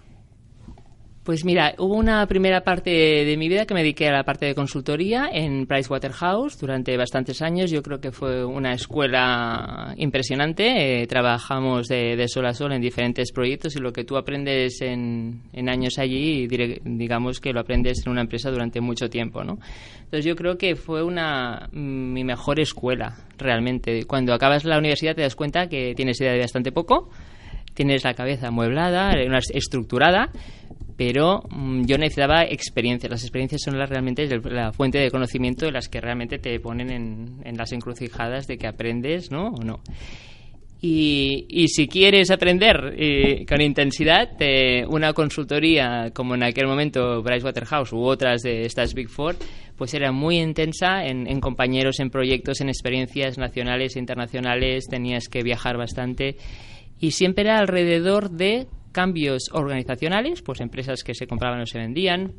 Pues 1.25 1.43
mira, 1.43 1.73
hubo 1.79 1.95
una 1.95 2.27
primera 2.27 2.61
parte 2.61 2.91
de 2.91 3.35
mi 3.35 3.49
vida 3.49 3.65
que 3.65 3.73
me 3.73 3.79
dediqué 3.79 4.09
a 4.09 4.11
la 4.11 4.23
parte 4.23 4.45
de 4.45 4.53
consultoría 4.53 5.27
en 5.33 5.65
Pricewaterhouse 5.65 6.59
durante 6.59 6.95
bastantes 6.97 7.41
años. 7.41 7.71
Yo 7.71 7.81
creo 7.81 7.99
que 7.99 8.11
fue 8.11 8.45
una 8.45 8.73
escuela 8.73 9.95
impresionante. 9.97 11.01
Eh, 11.01 11.07
trabajamos 11.07 11.87
de, 11.87 12.23
sol 12.27 12.45
a 12.45 12.53
sol 12.53 12.73
en 12.73 12.81
diferentes 12.81 13.31
proyectos 13.31 13.75
y 13.75 13.79
lo 13.79 13.91
que 13.91 14.03
tú 14.03 14.17
aprendes 14.17 14.79
en, 14.81 15.41
años 15.67 15.97
allí, 15.97 16.47
digamos 16.83 17.39
que 17.39 17.53
lo 17.53 17.61
aprendes 17.61 18.05
en 18.05 18.11
una 18.11 18.21
empresa 18.21 18.51
durante 18.51 18.79
mucho 18.79 19.09
tiempo, 19.09 19.43
¿no? 19.43 19.57
Entonces 20.03 20.25
yo 20.25 20.35
creo 20.35 20.59
que 20.59 20.75
fue 20.75 21.01
una 21.01 21.69
mi 21.71 22.23
mejor 22.23 22.59
escuela, 22.59 23.17
realmente. 23.39 24.03
Cuando 24.05 24.31
acabas 24.31 24.63
la 24.63 24.77
universidad 24.77 25.15
te 25.15 25.23
das 25.23 25.35
cuenta 25.35 25.69
que 25.69 25.95
tienes 25.95 26.21
idea 26.21 26.33
de 26.33 26.41
bastante 26.41 26.71
poco, 26.71 27.09
tienes 27.75 28.03
la 28.03 28.15
cabeza 28.15 28.47
amueblada, 28.47 29.11
estructurada, 29.53 30.31
pero 30.97 31.43
mmm, 31.49 31.83
yo 31.85 31.97
necesitaba 31.97 32.43
experiencias. 32.43 33.11
Las 33.11 33.21
experiencias 33.21 33.61
son 33.63 33.77
las, 33.77 33.89
realmente 33.89 34.27
la 34.45 34.71
fuente 34.71 34.97
de 34.97 35.11
conocimiento 35.11 35.69
las 35.69 35.89
que 35.89 36.01
realmente 36.01 36.39
te 36.39 36.59
ponen 36.59 36.89
en, 36.89 37.41
en 37.43 37.57
las 37.57 37.71
encrucijadas 37.71 38.47
de 38.47 38.57
que 38.57 38.67
aprendes, 38.67 39.29
¿no? 39.29 39.49
O 39.49 39.63
no. 39.63 39.81
Y, 40.87 41.67
si 41.69 41.87
quieres 41.87 42.29
aprender 42.29 42.93
eh, 42.95 43.45
con 43.47 43.59
intensidad, 43.59 44.29
eh, 44.39 44.85
una 44.87 45.13
consultoría 45.13 46.11
como 46.13 46.35
en 46.35 46.43
aquel 46.43 46.67
momento 46.67 47.23
Pricewaterhouse 47.23 47.93
u 47.93 48.03
otras 48.03 48.43
de 48.43 48.61
estas 48.65 48.93
Big 48.93 49.09
Four, 49.09 49.35
pues 49.77 49.95
era 49.95 50.11
muy 50.11 50.37
intensa 50.37 51.03
en, 51.03 51.27
en, 51.27 51.41
compañeros, 51.41 51.99
en 51.99 52.11
proyectos, 52.11 52.61
en 52.61 52.69
experiencias 52.69 53.39
nacionales 53.39 53.95
e 53.95 53.99
internacionales, 53.99 54.85
tenías 54.87 55.27
que 55.27 55.41
viajar 55.41 55.75
bastante 55.75 56.35
y 57.05 57.11
siempre 57.11 57.43
era 57.43 57.59
alrededor 57.59 58.31
de 58.31 58.65
cambios 58.91 59.49
organizacionales, 59.51 60.41
pues 60.41 60.59
empresas 60.59 61.03
que 61.03 61.13
se 61.13 61.27
compraban 61.27 61.61
o 61.61 61.65
se 61.67 61.77
vendían, 61.77 62.33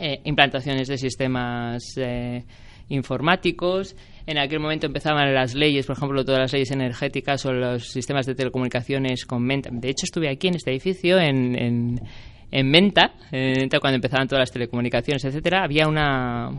eh, 0.00 0.20
implantaciones 0.24 0.88
de 0.88 0.98
sistemas 0.98 1.94
eh, 1.96 2.44
informáticos. 2.88 3.94
En 4.26 4.38
aquel 4.38 4.58
momento 4.58 4.86
empezaban 4.86 5.32
las 5.32 5.54
leyes, 5.54 5.86
por 5.86 5.96
ejemplo, 5.96 6.24
todas 6.24 6.40
las 6.40 6.52
leyes 6.52 6.72
energéticas 6.72 7.46
o 7.46 7.52
los 7.52 7.86
sistemas 7.86 8.26
de 8.26 8.34
telecomunicaciones 8.34 9.26
con 9.26 9.44
Menta. 9.44 9.70
De 9.72 9.90
hecho, 9.90 10.06
estuve 10.06 10.28
aquí 10.28 10.48
en 10.48 10.56
este 10.56 10.72
edificio 10.72 11.20
en, 11.20 11.54
en 11.56 12.00
en 12.50 12.70
Menta, 12.70 13.14
en 13.32 13.68
cuando 13.80 13.96
empezaban 13.96 14.28
todas 14.28 14.42
las 14.42 14.52
telecomunicaciones, 14.52 15.24
etcétera, 15.24 15.64
había 15.64 15.88
una 15.88 16.50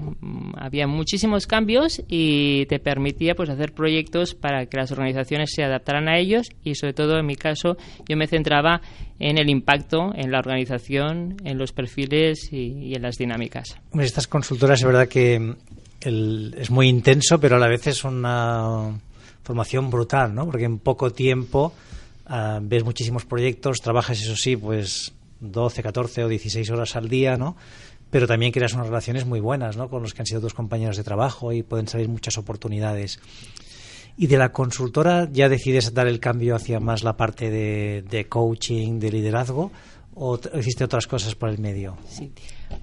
había 0.58 0.88
muchísimos 0.88 1.48
cambios 1.48 2.02
y 2.08 2.66
te 2.66 2.80
permitía 2.80 3.36
pues 3.36 3.50
hacer 3.50 3.74
proyectos 3.74 4.36
para 4.36 4.66
que 4.66 4.78
las 4.78 4.92
organizaciones 4.92 5.52
se 5.54 5.64
adaptaran 5.64 6.08
a 6.08 6.18
ellos 6.18 6.50
y 6.64 6.76
sobre 6.76 6.94
todo 6.94 7.18
en 7.18 7.26
mi 7.26 7.36
caso 7.36 7.78
yo 8.08 8.18
me 8.18 8.28
centraba 8.28 8.82
en 9.20 9.38
el 9.38 9.50
impacto 9.50 10.12
en 10.16 10.32
la 10.32 10.40
organización, 10.40 11.38
en 11.44 11.58
los 11.58 11.72
perfiles 11.72 12.52
y, 12.52 12.94
en 12.94 13.02
las 13.02 13.18
dinámicas. 13.18 13.78
Estas 13.94 14.28
consultoras 14.28 14.80
es 14.80 14.86
verdad 14.86 15.08
que 15.08 15.56
es 16.02 16.70
muy 16.70 16.88
intenso, 16.88 17.40
pero 17.40 17.56
a 17.56 17.60
la 17.60 17.68
vez 17.68 17.88
es 17.88 18.04
una 18.04 19.00
formación 19.44 19.90
brutal, 19.90 20.34
¿no? 20.34 20.46
Porque 20.46 20.66
en 20.66 20.80
poco 20.80 21.12
tiempo 21.12 21.74
uh, 22.30 22.60
ves 22.62 22.84
muchísimos 22.84 23.26
proyectos, 23.26 23.82
trabajas 23.82 24.22
eso 24.22 24.36
sí, 24.36 24.58
pues 24.58 25.14
12, 25.52 25.84
14 25.84 26.24
o 26.24 26.28
16 26.28 26.70
horas 26.70 26.96
al 26.96 27.10
día, 27.10 27.38
¿no? 27.38 27.56
Pero 28.10 28.28
también 28.28 28.52
creas 28.52 28.74
unas 28.74 28.88
relaciones 28.88 29.26
muy 29.26 29.40
buenas, 29.40 29.78
¿no? 29.78 29.90
Con 29.90 30.02
los 30.04 30.14
que 30.14 30.22
han 30.22 30.26
sido 30.26 30.42
tus 30.42 30.54
compañeros 30.54 30.98
de 30.98 31.04
trabajo 31.04 31.52
y 31.52 31.64
pueden 31.64 31.88
salir 31.88 32.08
muchas 32.08 32.38
oportunidades. 32.38 33.20
Y 34.18 34.28
de 34.28 34.38
la 34.38 34.54
consultora 34.54 35.28
ya 35.32 35.50
decides 35.50 35.94
dar 35.94 36.08
el 36.08 36.20
cambio 36.20 36.56
hacia 36.56 36.80
más 36.80 37.04
la 37.04 37.18
parte 37.18 37.50
de, 37.50 38.04
de 38.10 38.28
coaching, 38.30 39.00
de 39.00 39.12
liderazgo, 39.12 39.72
o 40.16 40.40
hiciste 40.58 40.84
otras 40.84 41.08
cosas 41.08 41.36
por 41.36 41.50
el 41.50 41.60
medio? 41.60 41.98
Sí. 42.06 42.32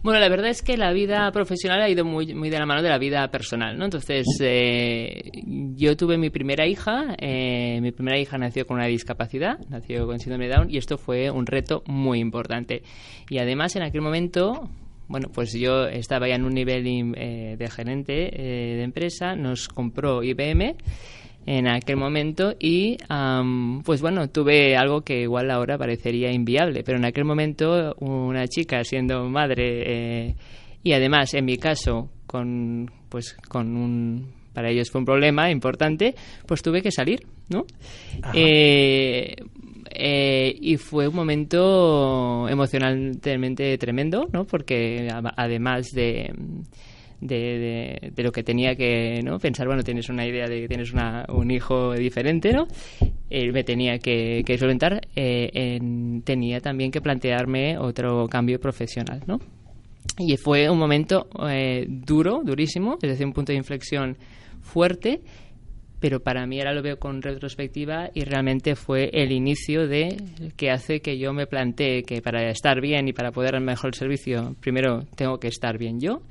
Bueno, 0.03 0.21
la 0.21 0.29
verdad 0.29 0.51
es 0.51 0.63
que 0.63 0.77
la 0.77 0.93
vida 0.93 1.31
profesional 1.33 1.81
ha 1.83 1.89
ido 1.89 2.05
muy, 2.05 2.35
muy 2.35 2.51
de 2.51 2.59
la 2.59 2.67
mano 2.67 2.83
de 2.83 2.89
la 2.89 2.99
vida 2.99 3.27
personal, 3.29 3.77
¿no? 3.77 3.85
Entonces, 3.85 4.27
eh, 4.41 5.31
yo 5.75 5.97
tuve 5.97 6.19
mi 6.19 6.31
primera 6.31 6.67
hija, 6.67 7.15
eh, 7.19 7.81
mi 7.81 7.91
primera 7.93 8.19
hija 8.19 8.39
nació 8.39 8.67
con 8.67 8.77
una 8.77 8.87
discapacidad, 8.87 9.59
nació 9.69 10.07
con 10.07 10.19
síndrome 10.19 10.49
de 10.49 10.55
Down, 10.55 10.71
y 10.71 10.77
esto 10.77 10.99
fue 10.99 11.31
un 11.31 11.47
reto 11.47 11.83
muy 11.87 12.21
importante. 12.21 12.83
Y 13.29 13.39
además, 13.39 13.75
en 13.77 13.83
aquel 13.83 14.03
momento, 14.03 14.69
bueno, 15.09 15.29
pues 15.33 15.53
yo 15.53 15.87
estaba 15.89 16.29
ya 16.29 16.37
en 16.37 16.45
un 16.45 16.55
nivel 16.55 16.87
eh, 16.87 17.57
de 17.59 17.71
gerente 17.71 18.31
eh, 18.33 18.77
de 18.77 18.83
empresa, 18.83 19.35
nos 19.37 19.69
compró 19.69 20.23
IBM 20.23 20.77
en 21.47 21.69
aquel 21.69 21.97
momento 21.97 22.55
y 22.59 22.97
um, 23.11 23.83
pues 23.83 24.01
bueno 24.01 24.29
tuve 24.29 24.77
algo 24.77 25.03
que 25.03 25.23
igual 25.23 25.51
ahora 25.51 25.77
parecería 25.77 26.31
inviable 26.33 26.85
pero 26.85 26.99
en 26.99 27.05
aquel 27.05 27.25
momento 27.25 27.95
una 27.99 28.47
chica 28.47 28.85
siendo 28.85 29.29
madre 29.29 29.83
eh, 30.29 30.37
y 30.83 30.93
además 30.93 31.35
en 31.35 31.45
mi 31.45 31.57
caso 31.57 32.11
con 32.27 32.91
pues 33.09 33.35
con 33.49 33.77
un 33.77 34.33
para 34.53 34.71
ellos 34.71 34.91
fue 34.91 35.01
un 35.01 35.05
problema 35.05 35.51
importante 35.51 36.15
pues 36.47 36.63
tuve 36.63 36.81
que 36.81 36.93
salir 36.93 37.27
no 37.49 37.67
eh, 38.35 39.35
eh, 39.91 40.57
y 40.61 40.77
fue 40.77 41.09
un 41.09 41.15
momento 41.17 42.49
emocionalmente 42.49 43.77
tremendo 43.79 44.29
no 44.33 44.45
porque 44.45 45.09
además 45.37 45.91
de 45.91 46.33
de, 47.23 48.11
de, 48.15 48.23
lo 48.23 48.33
que 48.33 48.43
tenía 48.43 48.75
que 48.75 49.21
no 49.25 49.39
pensar. 49.39 49.67
Bueno 49.67 49.83
tienes 49.83 50.09
una 50.09 50.27
idea 50.27 50.47
de 50.47 50.63
que 50.63 50.69
tienes 50.69 50.93
una, 50.93 51.25
un 51.29 51.51
hijo 51.51 51.95
diferente 51.95 52.53
no 52.53 52.67
eh, 53.31 53.51
me 53.53 53.65
tenía 53.65 53.99
que, 53.99 54.43
que 54.45 54.59
solventar 54.59 55.01
eh, 55.15 55.51
en, 55.53 56.23
tenía 56.23 56.61
también 56.61 56.91
que 56.91 57.01
plantearme 57.01 57.79
otro 57.79 58.27
cambio 58.29 58.61
profesional 58.61 59.23
no 59.27 59.39
y 60.19 60.37
fue 60.37 60.69
un 60.69 60.79
momento 60.79 61.29
eh, 61.49 61.87
duro 61.89 62.43
durísimo 62.45 62.99
es 63.01 63.11
decir 63.11 63.25
un 63.25 63.33
punto 63.33 63.53
de 63.53 63.59
inflexión 63.59 64.17
fuerte 64.61 65.21
pero 66.01 66.21
para 66.21 66.45
mí 66.47 66.59
ahora 66.59 66.75
lo 66.75 66.83
veo 66.83 66.99
con 66.99 67.23
retrospectiva 67.23 68.11
y 68.13 68.25
realmente 68.25 68.75
fue 68.75 69.09
el 69.13 69.31
inicio 69.31 69.87
de 69.87 70.17
que 70.57 70.73
hace 70.73 71.01
que 71.01 71.17
yo 71.17 71.33
me 71.33 71.47
plantee 71.47 72.03
que 72.03 72.21
para 72.21 72.51
estar 72.51 72.81
bien 72.81 73.07
y 73.07 73.13
para 73.13 73.31
poder 73.31 73.53
dar 73.53 73.61
mejor 73.63 73.95
servicio, 73.95 74.57
primero 74.61 75.05
tengo 75.15 75.39
que 75.39 75.47
estar 75.47 75.79
bien 75.79 76.01
yo 76.01 76.23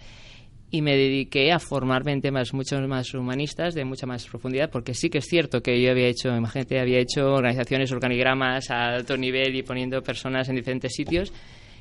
y 0.71 0.81
me 0.81 0.95
dediqué 0.95 1.51
a 1.51 1.59
formarme 1.59 2.13
en 2.13 2.21
temas 2.21 2.53
mucho 2.53 2.79
más 2.87 3.13
humanistas, 3.13 3.75
de 3.75 3.83
mucha 3.83 4.07
más 4.07 4.25
profundidad, 4.25 4.69
porque 4.71 4.93
sí 4.93 5.09
que 5.09 5.17
es 5.17 5.25
cierto 5.25 5.61
que 5.61 5.81
yo 5.81 5.91
había 5.91 6.07
hecho, 6.07 6.33
imagínate, 6.35 6.79
había 6.79 6.99
hecho 6.99 7.33
organizaciones, 7.33 7.91
organigramas 7.91 8.71
a 8.71 8.95
alto 8.95 9.17
nivel 9.17 9.53
y 9.53 9.63
poniendo 9.63 10.01
personas 10.01 10.47
en 10.47 10.55
diferentes 10.55 10.93
sitios, 10.93 11.33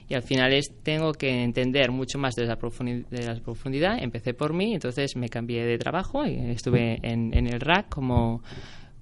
y 0.09 0.15
al 0.15 0.23
final 0.23 0.53
es, 0.53 0.73
tengo 0.83 1.13
que 1.13 1.45
entender 1.45 1.93
mucho 1.93 2.19
más 2.19 2.35
de 2.35 2.45
la, 2.45 2.57
de 2.57 3.27
la 3.27 3.37
profundidad. 3.37 4.03
Empecé 4.03 4.35
por 4.35 4.53
mí, 4.53 4.75
entonces 4.75 5.15
me 5.15 5.29
cambié 5.29 5.65
de 5.65 5.79
trabajo 5.79 6.27
y 6.27 6.51
estuve 6.51 6.99
en, 7.03 7.33
en 7.33 7.47
el 7.47 7.61
RAC 7.61 7.89
como, 7.89 8.43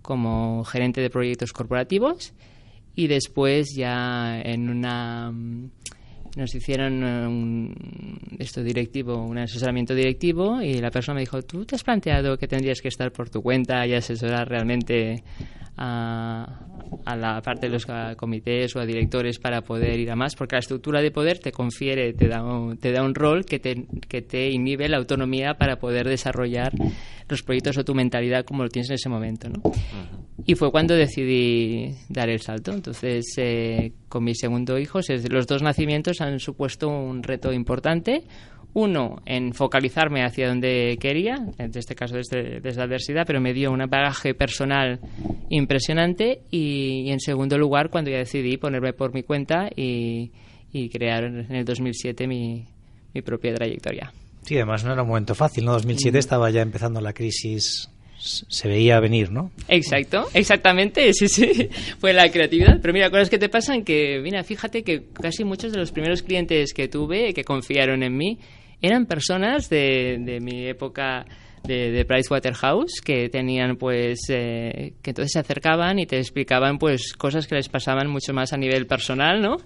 como 0.02 0.64
gerente 0.64 1.00
de 1.00 1.08
proyectos 1.08 1.54
corporativos 1.54 2.34
y 2.94 3.06
después 3.06 3.74
ya 3.74 4.38
en 4.42 4.68
una 4.68 5.32
nos 6.36 6.54
hicieron 6.54 7.02
un, 7.02 7.74
esto 8.38 8.62
directivo, 8.62 9.16
un 9.16 9.38
asesoramiento 9.38 9.94
directivo 9.94 10.60
y 10.62 10.74
la 10.74 10.90
persona 10.90 11.16
me 11.16 11.20
dijo, 11.20 11.42
¿tú 11.42 11.64
te 11.64 11.74
has 11.74 11.84
planteado 11.84 12.36
que 12.36 12.46
tendrías 12.46 12.80
que 12.80 12.88
estar 12.88 13.10
por 13.12 13.30
tu 13.30 13.42
cuenta 13.42 13.86
y 13.86 13.94
asesorar 13.94 14.48
realmente 14.48 15.22
a, 15.78 16.66
a 17.04 17.16
la 17.16 17.40
parte 17.40 17.68
de 17.68 17.72
los 17.72 17.86
comités 18.16 18.74
o 18.76 18.80
a 18.80 18.86
directores 18.86 19.38
para 19.38 19.62
poder 19.62 19.98
ir 19.98 20.10
a 20.10 20.16
más? 20.16 20.34
Porque 20.34 20.56
la 20.56 20.60
estructura 20.60 21.00
de 21.00 21.10
poder 21.10 21.38
te 21.38 21.52
confiere, 21.52 22.12
te 22.12 22.28
da 22.28 22.42
un, 22.42 22.76
te 22.76 22.92
da 22.92 23.02
un 23.02 23.14
rol 23.14 23.44
que 23.44 23.58
te, 23.58 23.86
que 24.08 24.22
te 24.22 24.50
inhibe 24.50 24.88
la 24.88 24.98
autonomía 24.98 25.54
para 25.54 25.78
poder 25.78 26.08
desarrollar 26.08 26.72
los 27.28 27.42
proyectos 27.42 27.78
o 27.78 27.84
tu 27.84 27.94
mentalidad 27.94 28.44
como 28.44 28.62
lo 28.62 28.68
tienes 28.68 28.90
en 28.90 28.94
ese 28.94 29.08
momento, 29.08 29.48
¿no? 29.48 29.62
Y 30.46 30.54
fue 30.54 30.70
cuando 30.70 30.94
decidí 30.94 31.94
dar 32.08 32.30
el 32.30 32.40
salto. 32.40 32.72
Entonces, 32.72 33.26
eh, 33.36 33.92
con 34.08 34.24
mi 34.24 34.34
segundo 34.34 34.78
hijo, 34.78 35.00
los 35.28 35.46
dos 35.46 35.62
nacimientos 35.62 36.20
han 36.20 36.38
supuesto 36.40 36.88
un 36.88 37.22
reto 37.22 37.52
importante. 37.52 38.22
Uno, 38.74 39.16
en 39.24 39.54
focalizarme 39.54 40.24
hacia 40.24 40.48
donde 40.48 40.98
quería, 41.00 41.36
en 41.58 41.70
este 41.74 41.94
caso 41.94 42.16
desde, 42.16 42.60
desde 42.60 42.78
la 42.78 42.84
adversidad, 42.84 43.24
pero 43.26 43.40
me 43.40 43.52
dio 43.52 43.72
un 43.72 43.78
bagaje 43.88 44.34
personal 44.34 45.00
impresionante. 45.48 46.42
Y, 46.50 47.04
y, 47.06 47.10
en 47.10 47.20
segundo 47.20 47.58
lugar, 47.58 47.90
cuando 47.90 48.10
ya 48.10 48.18
decidí 48.18 48.56
ponerme 48.56 48.92
por 48.92 49.14
mi 49.14 49.22
cuenta 49.22 49.68
y, 49.74 50.30
y 50.72 50.88
crear 50.90 51.24
en 51.24 51.54
el 51.54 51.64
2007 51.64 52.26
mi, 52.26 52.66
mi 53.14 53.22
propia 53.22 53.54
trayectoria. 53.54 54.12
Sí, 54.42 54.56
además 54.56 54.84
no 54.84 54.92
era 54.92 55.02
un 55.02 55.08
momento 55.08 55.34
fácil, 55.34 55.64
¿no? 55.64 55.72
2007 55.72 56.16
mm. 56.16 56.18
estaba 56.18 56.50
ya 56.50 56.62
empezando 56.62 57.00
la 57.00 57.12
crisis 57.12 57.90
se 58.48 58.68
veía 58.68 59.00
venir, 59.00 59.30
¿no? 59.30 59.50
Exacto, 59.68 60.28
exactamente, 60.34 61.12
sí, 61.12 61.28
sí, 61.28 61.68
fue 61.98 62.12
la 62.12 62.30
creatividad. 62.30 62.78
Pero 62.80 62.92
mira, 62.92 63.10
cosas 63.10 63.30
que 63.30 63.38
te 63.38 63.48
pasan 63.48 63.84
que, 63.84 64.20
mira, 64.22 64.44
fíjate 64.44 64.82
que 64.82 65.04
casi 65.12 65.44
muchos 65.44 65.72
de 65.72 65.78
los 65.78 65.92
primeros 65.92 66.22
clientes 66.22 66.72
que 66.72 66.88
tuve, 66.88 67.34
que 67.34 67.44
confiaron 67.44 68.02
en 68.02 68.16
mí, 68.16 68.38
eran 68.80 69.06
personas 69.06 69.68
de, 69.68 70.18
de 70.20 70.40
mi 70.40 70.66
época 70.66 71.26
de, 71.64 71.90
de 71.90 72.04
Pricewaterhouse 72.04 73.00
que 73.04 73.28
tenían 73.28 73.76
pues 73.76 74.20
eh, 74.28 74.94
que 75.02 75.10
entonces 75.10 75.32
se 75.32 75.38
acercaban 75.38 75.98
y 75.98 76.06
te 76.06 76.18
explicaban 76.18 76.78
pues 76.78 77.12
cosas 77.12 77.46
que 77.46 77.54
les 77.54 77.68
pasaban 77.68 78.08
mucho 78.08 78.32
más 78.32 78.52
a 78.52 78.56
nivel 78.56 78.86
personal 78.86 79.40
no 79.40 79.56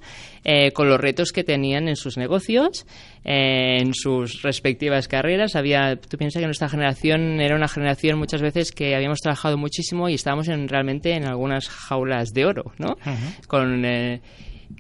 eh, 0.44 0.72
con 0.72 0.88
los 0.88 1.00
retos 1.00 1.32
que 1.32 1.44
tenían 1.44 1.88
en 1.88 1.96
sus 1.96 2.16
negocios 2.16 2.86
eh, 3.24 3.78
en 3.80 3.94
sus 3.94 4.42
respectivas 4.42 5.06
carreras. 5.06 5.54
Había 5.54 5.96
tú 5.96 6.18
piensas 6.18 6.40
que 6.40 6.46
nuestra 6.46 6.68
generación 6.68 7.40
era 7.40 7.54
una 7.54 7.68
generación 7.68 8.18
muchas 8.18 8.42
veces 8.42 8.72
que 8.72 8.94
habíamos 8.94 9.20
trabajado 9.20 9.56
muchísimo 9.56 10.08
y 10.08 10.14
estábamos 10.14 10.48
en, 10.48 10.68
realmente 10.68 11.12
en 11.12 11.24
algunas 11.24 11.68
jaulas 11.68 12.30
de 12.32 12.46
oro 12.46 12.72
no 12.78 12.92
uh 12.92 13.10
-huh. 13.10 13.46
con 13.46 13.84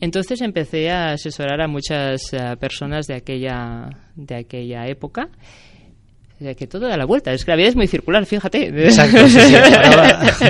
entonces 0.00 0.40
empecé 0.40 0.90
a 0.90 1.12
asesorar 1.12 1.60
a 1.60 1.68
muchas 1.68 2.32
uh, 2.32 2.56
personas 2.58 3.06
de 3.06 3.14
aquella 3.14 3.90
de 4.16 4.36
aquella 4.36 4.86
época 4.86 5.28
que 6.56 6.66
todo 6.66 6.88
da 6.88 6.96
la 6.96 7.04
vuelta. 7.04 7.32
Es 7.32 7.44
que 7.44 7.50
la 7.50 7.56
vida 7.56 7.68
es 7.68 7.76
muy 7.76 7.86
circular, 7.86 8.24
fíjate. 8.26 8.68
Exacto, 8.84 9.28
sí, 9.28 9.38
sí. 9.40 10.46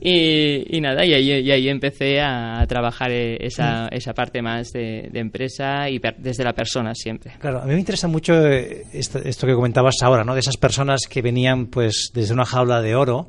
y, 0.00 0.76
y, 0.76 0.80
nada, 0.80 1.04
y 1.04 1.14
ahí, 1.14 1.30
y 1.40 1.50
ahí, 1.50 1.68
empecé 1.68 2.20
a 2.20 2.64
trabajar 2.68 3.10
esa, 3.10 3.88
esa 3.88 4.12
parte 4.14 4.42
más 4.42 4.72
de, 4.72 5.08
de, 5.10 5.20
empresa 5.20 5.88
y 5.88 5.98
per, 5.98 6.16
desde 6.18 6.44
la 6.44 6.52
persona 6.52 6.94
siempre. 6.94 7.32
Claro, 7.38 7.62
a 7.62 7.64
mí 7.64 7.72
me 7.72 7.80
interesa 7.80 8.08
mucho 8.08 8.46
esto, 8.46 9.18
esto, 9.18 9.46
que 9.46 9.54
comentabas 9.54 9.96
ahora, 10.02 10.24
¿no? 10.24 10.34
De 10.34 10.40
esas 10.40 10.56
personas 10.56 11.02
que 11.08 11.22
venían 11.22 11.66
pues 11.66 12.10
desde 12.12 12.34
una 12.34 12.44
jaula 12.44 12.80
de 12.82 12.94
oro. 12.94 13.28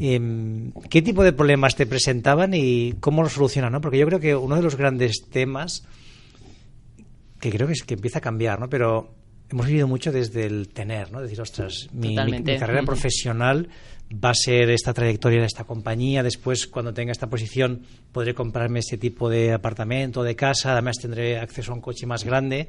Eh, 0.00 0.70
¿Qué 0.88 1.02
tipo 1.02 1.24
de 1.24 1.32
problemas 1.32 1.74
te 1.74 1.86
presentaban 1.86 2.54
y 2.54 2.94
cómo 3.00 3.22
los 3.22 3.32
solucionan? 3.32 3.72
¿no? 3.72 3.80
Porque 3.80 3.98
yo 3.98 4.06
creo 4.06 4.20
que 4.20 4.36
uno 4.36 4.54
de 4.56 4.62
los 4.62 4.76
grandes 4.76 5.24
temas 5.28 5.84
que 7.42 7.50
creo 7.50 7.66
que 7.66 7.72
es 7.72 7.82
que 7.82 7.94
empieza 7.94 8.18
a 8.18 8.22
cambiar, 8.22 8.60
¿no? 8.60 8.68
Pero 8.68 9.10
hemos 9.52 9.66
vivido 9.66 9.86
mucho 9.86 10.12
desde 10.12 10.46
el 10.46 10.68
tener, 10.68 11.12
¿no? 11.12 11.20
Decir, 11.20 11.40
ostras, 11.40 11.88
mi, 11.92 12.16
mi, 12.16 12.40
mi, 12.40 12.58
carrera 12.58 12.82
profesional 12.82 13.68
va 14.12 14.30
a 14.30 14.34
ser 14.34 14.70
esta 14.70 14.92
trayectoria 14.92 15.40
de 15.40 15.46
esta 15.46 15.64
compañía, 15.64 16.22
después 16.22 16.66
cuando 16.66 16.92
tenga 16.92 17.12
esta 17.12 17.28
posición 17.28 17.82
podré 18.12 18.34
comprarme 18.34 18.80
este 18.80 18.98
tipo 18.98 19.30
de 19.30 19.52
apartamento, 19.52 20.22
de 20.22 20.36
casa, 20.36 20.72
además 20.72 20.98
tendré 20.98 21.38
acceso 21.38 21.72
a 21.72 21.74
un 21.74 21.80
coche 21.80 22.06
más 22.06 22.24
grande 22.24 22.68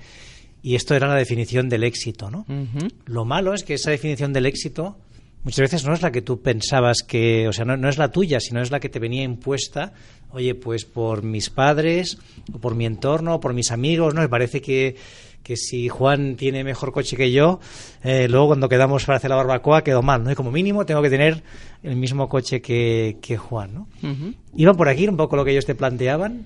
y 0.61 0.75
esto 0.75 0.95
era 0.95 1.07
la 1.07 1.15
definición 1.15 1.67
del 1.67 1.83
éxito, 1.83 2.29
¿no? 2.29 2.45
Uh 2.47 2.53
-huh. 2.53 2.93
Lo 3.05 3.25
malo 3.25 3.53
es 3.53 3.63
que 3.63 3.73
esa 3.73 3.91
definición 3.91 4.31
del 4.31 4.45
éxito 4.45 4.97
muchas 5.43 5.59
veces 5.59 5.85
no 5.85 5.93
es 5.93 6.01
la 6.01 6.11
que 6.11 6.21
tú 6.21 6.41
pensabas 6.41 6.99
que, 7.05 7.47
o 7.47 7.53
sea, 7.53 7.65
no, 7.65 7.75
no, 7.75 7.89
es 7.89 7.97
la 7.97 8.11
tuya, 8.11 8.39
sino 8.39 8.61
es 8.61 8.71
la 8.71 8.79
que 8.79 8.89
te 8.89 8.99
venía 8.99 9.23
impuesta, 9.23 9.93
oye, 10.31 10.55
pues 10.55 10.85
por 10.85 11.23
mis 11.23 11.49
padres, 11.49 12.17
o 12.53 12.59
por 12.59 12.75
mi 12.75 12.85
entorno, 12.85 13.35
o 13.35 13.39
por 13.39 13.53
mis 13.53 13.71
amigos, 13.71 14.13
¿no? 14.13 14.21
Me 14.21 14.29
parece 14.29 14.61
que 14.61 14.95
que 15.43 15.57
si 15.57 15.89
Juan 15.89 16.35
tiene 16.35 16.63
mejor 16.63 16.91
coche 16.91 17.17
que 17.17 17.31
yo, 17.31 17.59
eh, 18.03 18.27
luego 18.29 18.47
cuando 18.47 18.69
quedamos 18.69 19.05
para 19.05 19.17
hacer 19.17 19.29
la 19.29 19.35
barbacoa 19.35 19.83
quedó 19.83 20.01
mal, 20.01 20.23
¿no? 20.23 20.31
Y 20.31 20.35
como 20.35 20.51
mínimo 20.51 20.85
tengo 20.85 21.01
que 21.01 21.09
tener 21.09 21.43
el 21.83 21.95
mismo 21.97 22.29
coche 22.29 22.61
que, 22.61 23.17
que 23.21 23.37
Juan, 23.37 23.73
¿no? 23.73 23.87
Uh 24.01 24.07
-huh. 24.07 24.35
¿Iban 24.55 24.75
por 24.75 24.87
aquí 24.87 25.07
un 25.07 25.17
poco 25.17 25.35
lo 25.35 25.43
que 25.45 25.51
ellos 25.51 25.65
te 25.65 25.75
planteaban? 25.75 26.45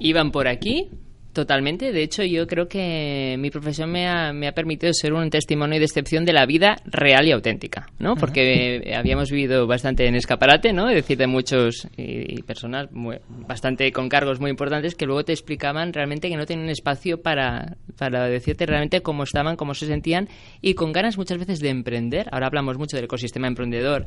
Iban 0.00 0.32
por 0.32 0.48
aquí, 0.48 0.90
Totalmente. 1.38 1.92
De 1.92 2.02
hecho, 2.02 2.24
yo 2.24 2.48
creo 2.48 2.66
que 2.66 3.36
mi 3.38 3.48
profesión 3.48 3.92
me 3.92 4.08
ha, 4.08 4.32
me 4.32 4.48
ha, 4.48 4.52
permitido 4.52 4.92
ser 4.92 5.12
un 5.12 5.30
testimonio 5.30 5.78
de 5.78 5.84
excepción 5.84 6.24
de 6.24 6.32
la 6.32 6.46
vida 6.46 6.74
real 6.84 7.28
y 7.28 7.30
auténtica, 7.30 7.88
¿no? 8.00 8.16
Porque 8.16 8.80
uh 8.84 8.88
-huh. 8.88 8.98
habíamos 8.98 9.30
vivido 9.30 9.64
bastante 9.68 10.08
en 10.08 10.16
escaparate, 10.16 10.72
¿no? 10.72 10.88
Es 10.88 10.96
decir, 10.96 11.16
de 11.16 11.28
muchos 11.28 11.86
y, 11.96 12.40
y 12.40 12.42
personas 12.42 12.90
muy, 12.90 13.18
bastante 13.28 13.92
con 13.92 14.08
cargos 14.08 14.40
muy 14.40 14.50
importantes 14.50 14.96
que 14.96 15.06
luego 15.06 15.24
te 15.24 15.30
explicaban 15.32 15.92
realmente 15.92 16.28
que 16.28 16.36
no 16.36 16.44
tenían 16.44 16.70
espacio 16.70 17.22
para, 17.22 17.76
para 17.96 18.26
decirte 18.26 18.66
realmente 18.66 19.00
cómo 19.00 19.22
estaban, 19.22 19.54
cómo 19.54 19.74
se 19.74 19.86
sentían 19.86 20.28
y 20.60 20.74
con 20.74 20.90
ganas 20.90 21.18
muchas 21.18 21.38
veces 21.38 21.60
de 21.60 21.68
emprender. 21.68 22.26
Ahora 22.32 22.48
hablamos 22.48 22.78
mucho 22.78 22.96
del 22.96 23.04
ecosistema 23.04 23.46
emprendedor, 23.46 24.06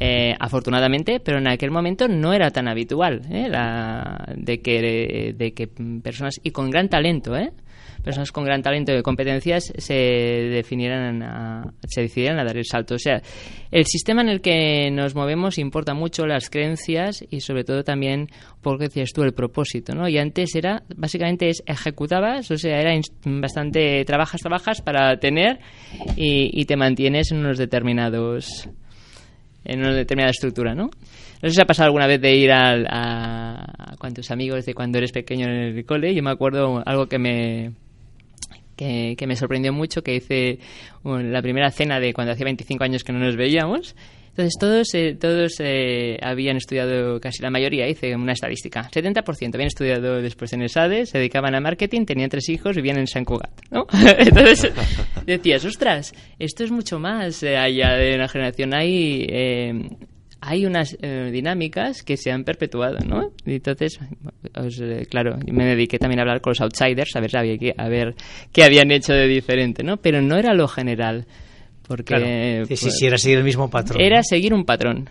eh, 0.00 0.34
afortunadamente, 0.40 1.20
pero 1.20 1.38
en 1.38 1.46
aquel 1.46 1.70
momento 1.70 2.08
no 2.08 2.32
era 2.32 2.50
tan 2.50 2.66
habitual, 2.66 3.22
¿eh? 3.30 3.46
La, 3.48 4.34
de, 4.36 4.60
que, 4.60 5.32
de 5.38 5.54
que 5.54 5.68
personas 6.02 6.40
y 6.42 6.50
con 6.50 6.71
gran 6.72 6.88
talento, 6.88 7.36
¿eh? 7.36 7.52
personas 8.02 8.32
con 8.32 8.44
gran 8.44 8.62
talento 8.62 8.92
y 8.92 9.02
competencias 9.02 9.72
se 9.76 9.94
definieran 9.94 11.22
a, 11.22 11.72
se 11.86 12.02
decidieran 12.02 12.38
a 12.38 12.44
dar 12.44 12.56
el 12.56 12.64
salto. 12.64 12.96
O 12.96 12.98
sea, 12.98 13.22
el 13.70 13.86
sistema 13.86 14.22
en 14.22 14.28
el 14.28 14.40
que 14.40 14.90
nos 14.90 15.14
movemos 15.14 15.58
importa 15.58 15.94
mucho 15.94 16.26
las 16.26 16.50
creencias 16.50 17.24
y 17.30 17.40
sobre 17.40 17.64
todo 17.64 17.84
también, 17.84 18.28
porque 18.60 18.84
decías 18.84 19.10
tú, 19.14 19.22
el 19.22 19.32
propósito, 19.32 19.94
¿no? 19.94 20.08
Y 20.08 20.18
antes 20.18 20.54
era, 20.54 20.82
básicamente 20.96 21.48
es 21.48 21.62
ejecutabas, 21.66 22.50
o 22.50 22.58
sea, 22.58 22.80
era 22.80 23.00
bastante 23.24 24.04
trabajas, 24.04 24.40
trabajas 24.40 24.80
para 24.82 25.16
tener 25.18 25.60
y, 26.16 26.60
y 26.60 26.64
te 26.64 26.76
mantienes 26.76 27.30
en 27.32 27.38
unos 27.38 27.58
determinados 27.58 28.68
en 29.64 29.78
una 29.78 29.94
determinada 29.94 30.30
estructura, 30.30 30.74
¿no? 30.74 30.90
No 31.42 31.48
sé 31.48 31.56
si 31.56 31.60
ha 31.60 31.66
pasado 31.66 31.86
alguna 31.86 32.06
vez 32.06 32.20
de 32.20 32.34
ir 32.34 32.52
a, 32.52 32.72
a, 32.88 33.92
a 33.92 33.96
cuantos 33.98 34.30
amigos 34.30 34.64
de 34.64 34.74
cuando 34.74 34.98
eres 34.98 35.12
pequeño 35.12 35.46
en 35.46 35.76
el 35.76 35.84
cole. 35.84 36.14
Yo 36.14 36.22
me 36.22 36.30
acuerdo 36.30 36.82
algo 36.86 37.06
que 37.06 37.18
me, 37.18 37.72
que, 38.76 39.26
me 39.26 39.36
sorprendió 39.36 39.72
mucho, 39.72 40.02
que 40.02 40.16
hice 40.16 40.58
la 41.04 41.42
primera 41.42 41.70
cena 41.70 42.00
de 42.00 42.12
cuando 42.12 42.32
hacía 42.32 42.44
25 42.44 42.84
años 42.84 43.04
que 43.04 43.12
no 43.12 43.18
nos 43.18 43.36
veíamos. 43.36 43.94
Entonces 44.30 44.54
todos, 44.58 44.94
eh, 44.94 45.14
todos 45.20 45.56
eh, 45.58 46.16
habían 46.22 46.56
estudiado, 46.56 47.20
casi 47.20 47.42
la 47.42 47.50
mayoría, 47.50 47.86
hice 47.86 48.16
una 48.16 48.32
estadística, 48.32 48.88
70% 48.90 49.54
habían 49.54 49.66
estudiado 49.66 50.22
después 50.22 50.54
en 50.54 50.62
el 50.62 50.70
SADE, 50.70 51.04
se 51.04 51.18
dedicaban 51.18 51.54
a 51.54 51.60
marketing, 51.60 52.06
tenían 52.06 52.30
tres 52.30 52.48
hijos, 52.48 52.74
vivían 52.74 52.96
en 52.96 53.06
San 53.06 53.26
Cugat, 53.26 53.50
¿no? 53.70 53.86
Entonces 54.18 54.72
decías, 55.26 55.62
ostras, 55.66 56.14
esto 56.38 56.64
es 56.64 56.70
mucho 56.70 56.98
más 56.98 57.42
eh, 57.42 57.58
allá 57.58 57.92
de 57.94 58.14
una 58.14 58.26
generación, 58.26 58.72
hay... 58.72 59.26
hay 60.44 60.66
unas 60.66 60.96
dinámicas 61.00 62.02
que 62.02 62.16
se 62.16 62.32
han 62.32 62.42
perpetuado, 62.42 62.98
¿no? 63.06 63.30
Y 63.46 63.54
entonces, 63.54 64.00
claro, 65.08 65.38
me 65.46 65.64
dediqué 65.64 65.98
también 65.98 66.18
a 66.18 66.22
hablar 66.22 66.40
con 66.40 66.50
los 66.50 66.60
outsiders, 66.60 67.14
a 67.14 67.20
ver, 67.20 67.30
a 67.36 67.88
ver 67.88 68.14
qué 68.50 68.64
habían 68.64 68.90
hecho 68.90 69.12
de 69.12 69.28
diferente, 69.28 69.84
¿no? 69.84 69.98
Pero 69.98 70.20
no 70.20 70.36
era 70.36 70.52
lo 70.52 70.66
general. 70.66 71.26
Porque, 71.86 72.64
Sí, 72.68 72.76
sí, 72.76 72.90
sí, 72.90 73.06
era 73.06 73.18
seguir 73.18 73.38
el 73.38 73.44
mismo 73.44 73.70
patrón. 73.70 74.00
Era 74.00 74.22
seguir 74.24 74.52
un 74.52 74.64
patrón. 74.64 75.08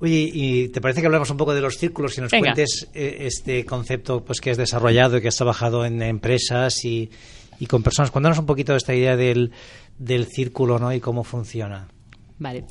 Oye, 0.00 0.30
¿y 0.32 0.68
te 0.68 0.80
parece 0.80 1.00
que 1.00 1.06
hablamos 1.06 1.30
un 1.30 1.36
poco 1.36 1.54
de 1.54 1.60
los 1.60 1.76
círculos 1.76 2.16
y 2.16 2.22
nos 2.22 2.32
cuentes 2.32 2.88
eh, 2.94 3.18
este 3.20 3.64
concepto 3.64 4.24
pues 4.24 4.40
que 4.40 4.50
has 4.50 4.56
desarrollado 4.56 5.18
y 5.18 5.22
que 5.22 5.28
has 5.28 5.36
trabajado 5.36 5.84
en 5.84 6.02
empresas 6.02 6.84
y, 6.84 7.10
y 7.60 7.66
con 7.66 7.82
personas? 7.82 8.10
Cuéntanos 8.10 8.38
un 8.38 8.46
poquito 8.46 8.72
de 8.72 8.78
esta 8.78 8.94
idea 8.94 9.16
del, 9.16 9.52
del 9.98 10.26
círculo 10.26 10.78
¿no? 10.78 10.92
y 10.92 11.00
cómo 11.00 11.22
funciona. 11.22 11.86
Vale. 12.38 12.64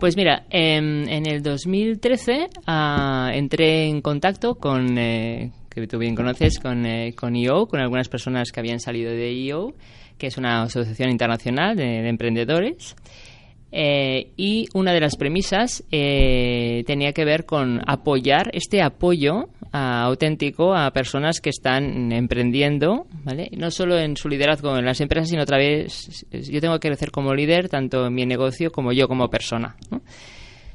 Pues 0.00 0.16
mira, 0.16 0.44
en, 0.50 1.08
en 1.08 1.26
el 1.26 1.42
2013 1.42 2.48
ah, 2.66 3.30
entré 3.34 3.88
en 3.88 4.00
contacto 4.00 4.54
con, 4.54 4.96
eh, 4.98 5.50
que 5.68 5.86
tú 5.86 5.98
bien 5.98 6.14
conoces, 6.14 6.58
con, 6.58 6.86
eh, 6.86 7.14
con 7.14 7.36
EO, 7.36 7.66
con 7.66 7.80
algunas 7.80 8.08
personas 8.08 8.50
que 8.50 8.60
habían 8.60 8.80
salido 8.80 9.10
de 9.10 9.30
EO 9.30 9.74
que 10.18 10.26
es 10.26 10.36
una 10.36 10.62
asociación 10.62 11.10
internacional 11.10 11.76
de, 11.76 12.06
emprendedores. 12.08 12.96
Eh, 13.70 14.32
y 14.36 14.66
una 14.74 14.92
de 14.92 15.00
las 15.00 15.16
premisas 15.16 15.84
eh, 15.92 16.84
tenía 16.86 17.12
que 17.12 17.24
ver 17.24 17.44
con 17.44 17.80
apoyar 17.86 18.50
este 18.54 18.82
apoyo 18.82 19.48
auténtico 19.72 20.74
a 20.74 20.90
personas 20.90 21.40
que 21.40 21.50
están 21.50 22.12
emprendiendo, 22.12 23.06
¿vale? 23.24 23.50
No 23.56 23.70
solo 23.70 23.98
en 23.98 24.16
su 24.16 24.28
liderazgo 24.28 24.76
en 24.76 24.84
las 24.84 25.00
empresas, 25.00 25.28
sino 25.28 25.42
otra 25.42 25.58
vez 25.58 26.26
yo 26.30 26.60
tengo 26.60 26.78
que 26.78 26.88
crecer 26.88 27.10
como 27.10 27.34
líder, 27.34 27.68
tanto 27.68 28.06
en 28.06 28.14
mi 28.14 28.26
negocio 28.26 28.70
como 28.72 28.92
yo 28.92 29.08
como 29.08 29.28
persona. 29.28 29.76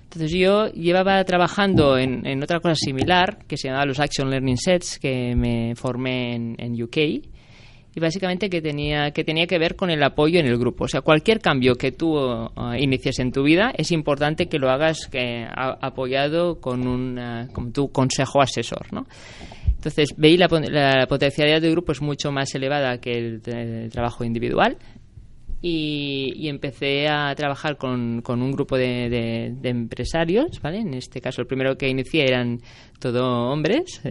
Entonces 0.04 0.32
yo 0.32 0.68
llevaba 0.68 1.24
trabajando 1.24 1.98
en, 1.98 2.26
en, 2.28 2.44
otra 2.44 2.60
cosa 2.60 2.76
similar 2.76 3.40
que 3.48 3.58
se 3.58 3.68
llamaba 3.68 3.86
los 3.86 4.00
Action 4.00 4.30
Learning 4.30 4.58
Sets, 4.58 5.00
que 5.00 5.36
me 5.36 5.74
formé 5.76 6.36
en, 6.36 6.56
en 6.60 6.82
UK 6.82 7.33
y 7.96 8.00
básicamente 8.00 8.50
que 8.50 8.62
tenía 8.62 9.12
que 9.12 9.24
tenía 9.24 9.46
que 9.46 9.60
ver 9.60 9.76
con 9.76 9.90
el 9.90 10.02
apoyo 10.04 10.40
en 10.40 10.48
el 10.48 10.58
grupo. 10.58 10.86
O 10.86 10.88
sea, 10.88 11.02
cualquier 11.02 11.40
cambio 11.40 11.76
que 11.76 11.92
tú 11.92 12.18
uh, 12.18 12.50
inicies 12.78 13.20
en 13.20 13.32
tu 13.32 13.44
vida 13.44 13.72
es 13.78 13.92
importante 13.92 14.48
que 14.48 14.58
lo 14.60 14.70
hagas 14.70 15.10
apoyado 15.56 16.60
con 16.60 16.88
un 16.88 17.20
uh, 17.20 17.72
tu 17.72 17.92
consejo 17.92 18.42
asesor, 18.42 18.92
¿no? 18.92 19.06
Entonces, 19.84 20.16
veí 20.18 20.38
la, 20.38 20.48
la, 20.48 21.08
potencialidad 21.08 21.62
del 21.62 21.72
grupo 21.72 21.92
es 21.92 22.02
mucho 22.02 22.32
más 22.32 22.56
elevada 22.56 23.00
que 23.00 23.12
el, 23.12 23.90
trabajo 23.92 24.24
individual 24.24 24.78
y, 25.62 26.48
empecé 26.48 27.10
a 27.10 27.36
trabajar 27.36 27.76
con, 27.76 28.22
con 28.22 28.42
un 28.42 28.54
grupo 28.54 28.78
de, 28.78 29.10
de, 29.10 29.70
empresarios, 29.70 30.62
¿vale? 30.62 30.80
En 30.80 30.94
este 30.94 31.20
caso, 31.20 31.42
el 31.42 31.48
primero 31.48 31.78
que 31.78 31.90
inicié 31.90 32.24
eran 32.24 32.60
todo 33.00 33.50
hombres. 33.52 34.02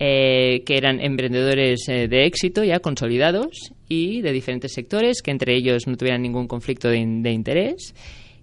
Eh, 0.00 0.62
que 0.64 0.76
eran 0.76 1.00
emprendedores 1.00 1.88
eh, 1.88 2.06
de 2.06 2.24
éxito 2.24 2.62
ya 2.62 2.78
consolidados 2.78 3.72
y 3.88 4.20
de 4.20 4.30
diferentes 4.30 4.72
sectores, 4.72 5.22
que 5.22 5.32
entre 5.32 5.56
ellos 5.56 5.88
no 5.88 5.96
tuvieran 5.96 6.22
ningún 6.22 6.46
conflicto 6.46 6.88
de, 6.88 6.98
interés. 6.98 7.94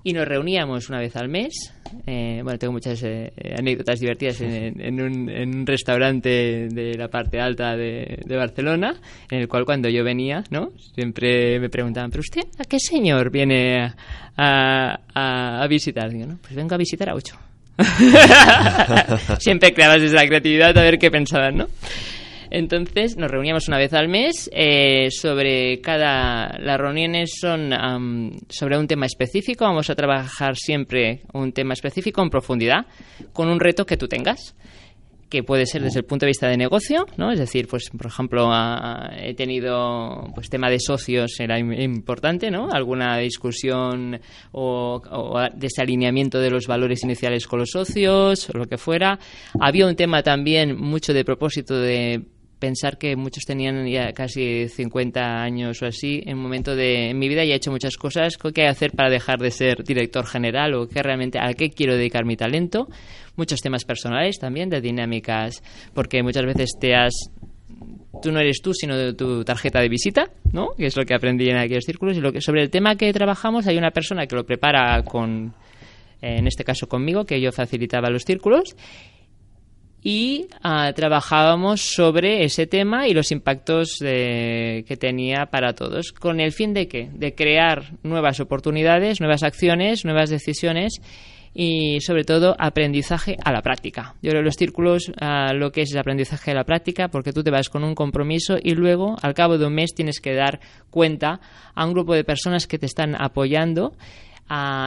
Y 0.04 0.12
nos 0.12 0.28
reuníamos 0.28 0.90
una 0.90 1.00
vez 1.00 1.16
al 1.16 1.30
mes. 1.30 1.74
Eh, 2.06 2.42
bueno, 2.44 2.60
tengo 2.60 2.74
muchas 2.74 3.04
anécdotas 3.58 4.00
divertidas 4.00 4.42
en, 4.42 5.02
un, 5.02 5.66
restaurante 5.66 6.68
de 6.70 6.94
la 6.96 7.08
parte 7.08 7.40
alta 7.40 7.76
de, 7.76 8.20
Barcelona, 8.28 9.00
en 9.32 9.40
el 9.40 9.48
cual 9.48 9.66
cuando 9.66 9.90
yo 9.90 10.04
venía, 10.04 10.44
¿no? 10.52 10.74
Siempre 10.94 11.60
me 11.60 11.70
preguntaban, 11.70 12.12
¿pero 12.12 12.22
usted 12.22 12.44
a 12.60 12.66
qué 12.66 12.80
señor 12.80 13.32
viene 13.32 13.94
a, 14.36 15.00
a, 15.16 15.68
visitar? 15.68 16.12
Digo, 16.12 16.28
¿no? 16.28 16.38
Pues 16.40 16.54
vengo 16.54 16.76
a 16.76 16.78
visitar 16.78 17.10
a 17.10 17.16
ocho. 17.16 17.36
Siempre 19.40 19.74
creabas 19.74 20.02
desde 20.02 20.16
la 20.16 20.28
creatividad 20.28 20.78
a 20.78 20.82
ver 20.82 20.98
qué 20.98 21.12
pensaban, 21.12 21.58
¿no? 21.58 21.68
Entonces 22.52 23.18
nos 23.18 23.30
reuníamos 23.30 23.68
una 23.68 23.78
vez 23.78 23.94
al 23.94 24.08
mes 24.08 24.50
eh, 24.54 25.10
sobre 25.12 25.82
cada... 25.82 26.58
Las 26.60 26.80
reuniones 26.80 27.32
son 27.40 27.72
sobre 28.50 28.78
un 28.78 28.88
tema 28.88 29.06
específico. 29.06 29.66
Vamos 29.66 29.90
a 29.90 29.96
trabajar 29.96 30.56
siempre 30.56 31.22
un 31.34 31.52
tema 31.52 31.74
específico 31.74 32.22
en 32.22 32.30
profundidad 32.30 32.86
con 33.34 33.50
un 33.50 33.60
reto 33.60 33.86
que 33.86 33.98
tú 33.98 34.08
tengas 34.08 34.56
que 35.36 35.44
puede 35.44 35.66
ser 35.66 35.84
desde 35.84 36.00
el 36.00 36.06
punto 36.06 36.26
de 36.26 36.30
vista 36.30 36.48
de 36.48 36.58
negocio, 36.58 37.06
¿no? 37.18 37.32
Es 37.32 37.40
decir, 37.40 37.68
pues 37.68 37.90
por 37.90 38.08
ejemplo, 38.08 38.50
he 39.18 39.34
tenido 39.34 40.28
pues 40.34 40.50
tema 40.50 40.70
de 40.70 40.80
socios 40.80 41.40
era 41.40 41.60
importante, 41.60 42.50
¿no? 42.50 42.70
Alguna 42.72 43.18
discusión 43.18 44.20
o, 44.52 45.02
o, 45.12 45.40
desalineamiento 45.54 46.40
de 46.40 46.50
los 46.50 46.68
valores 46.68 47.04
iniciales 47.04 47.48
con 47.48 47.60
los 47.60 47.72
socios 47.72 48.50
o 48.50 48.58
lo 48.58 48.66
que 48.66 48.78
fuera. 48.78 49.20
Había 49.60 49.88
un 49.88 49.96
tema 49.96 50.24
también 50.24 50.78
mucho 50.78 51.14
de 51.14 51.26
propósito 51.26 51.78
de 51.78 52.24
pensar 52.60 52.98
que 52.98 53.16
muchos 53.16 53.44
tenían 53.46 53.88
ya 53.88 54.14
casi 54.14 54.68
50 54.68 55.42
años 55.42 55.82
o 55.82 55.86
así, 55.86 56.22
en 56.26 56.38
un 56.38 56.44
momento 56.44 56.76
de 56.76 57.10
en 57.10 57.20
mi 57.20 57.28
vida 57.28 57.44
ya 57.44 57.54
he 57.54 57.58
hecho 57.58 57.72
muchas 57.72 57.98
cosas, 57.98 58.38
¿qué 58.38 58.68
hacer 58.68 58.92
para 58.92 59.10
dejar 59.10 59.40
de 59.40 59.52
ser 59.52 59.84
director 59.84 60.26
general 60.26 60.74
o 60.74 60.88
qué 60.88 61.04
realmente 61.04 61.40
a 61.40 61.54
qué 61.54 61.70
quiero 61.70 61.96
dedicar 61.96 62.26
mi 62.26 62.36
talento? 62.36 62.88
Muchos 63.36 63.60
temas 63.62 63.84
personales 63.84 64.40
también 64.40 64.70
de 64.70 64.82
dinámicas, 64.82 65.62
porque 65.94 66.24
muchas 66.24 66.46
veces 66.46 66.72
te 66.80 66.96
has 66.96 67.32
tú 68.22 68.32
no 68.32 68.40
eres 68.40 68.62
tú, 68.62 68.74
sino 68.74 69.14
tu 69.16 69.44
tarjeta 69.44 69.82
de 69.82 69.90
visita, 69.90 70.30
¿no? 70.54 70.70
Que 70.78 70.86
es 70.86 70.96
lo 70.96 71.04
que 71.04 71.14
aprendí 71.14 71.50
en 71.50 71.58
aquellos 71.58 71.84
círculos 71.84 72.18
y 72.18 72.22
lo 72.22 72.32
que 72.32 72.40
sobre 72.40 72.62
el 72.62 72.70
tema 72.70 72.96
que 72.96 73.12
trabajamos 73.12 73.68
hay 73.68 73.78
una 73.78 73.92
persona 73.92 74.26
que 74.26 74.36
lo 74.36 74.46
prepara 74.46 75.04
con 75.04 75.54
en 76.22 76.48
este 76.48 76.64
caso 76.64 76.88
conmigo, 76.88 77.26
que 77.26 77.40
yo 77.40 77.52
facilitaba 77.52 78.10
los 78.10 78.24
círculos 78.24 78.76
y 80.08 80.46
ah, 80.62 80.94
trabajábamos 80.96 81.82
sobre 81.82 82.44
ese 82.44 82.68
tema 82.68 83.08
y 83.08 83.16
los 83.16 83.32
impactos 83.32 83.98
que 84.00 84.98
tenía 85.00 85.48
para 85.48 85.74
todos. 85.74 86.12
¿Con 86.12 86.40
el 86.40 86.52
fin 86.52 86.76
de 86.76 86.88
qué? 86.88 87.10
De 87.12 87.34
crear 87.34 87.94
nuevas 88.04 88.40
oportunidades, 88.40 89.20
nuevas 89.20 89.42
acciones, 89.42 90.06
nuevas 90.06 90.30
decisiones 90.30 91.02
y 91.56 92.02
sobre 92.02 92.24
todo 92.24 92.56
aprendizaje 92.60 93.36
a 93.44 93.52
la 93.52 93.64
práctica. 93.64 94.14
Yo 94.22 94.30
creo 94.30 94.44
los 94.44 94.58
círculos 94.58 95.12
ah, 95.20 95.54
lo 95.56 95.72
que 95.72 95.82
es 95.82 95.92
el 95.92 95.98
aprendizaje 95.98 96.52
a 96.52 96.54
la 96.54 96.66
práctica 96.66 97.08
porque 97.08 97.34
tú 97.34 97.44
te 97.44 97.50
vas 97.50 97.70
con 97.70 97.84
un 97.84 97.96
compromiso 97.96 98.58
y 98.62 98.76
luego 98.76 99.16
al 99.24 99.34
cabo 99.34 99.58
de 99.58 99.66
un 99.66 99.74
mes 99.74 99.96
tienes 99.96 100.20
que 100.20 100.36
dar 100.36 100.60
cuenta 100.92 101.40
a 101.74 101.84
un 101.84 101.94
grupo 101.94 102.14
de 102.14 102.24
personas 102.24 102.68
que 102.68 102.78
te 102.78 102.86
están 102.86 103.16
apoyando 103.20 103.94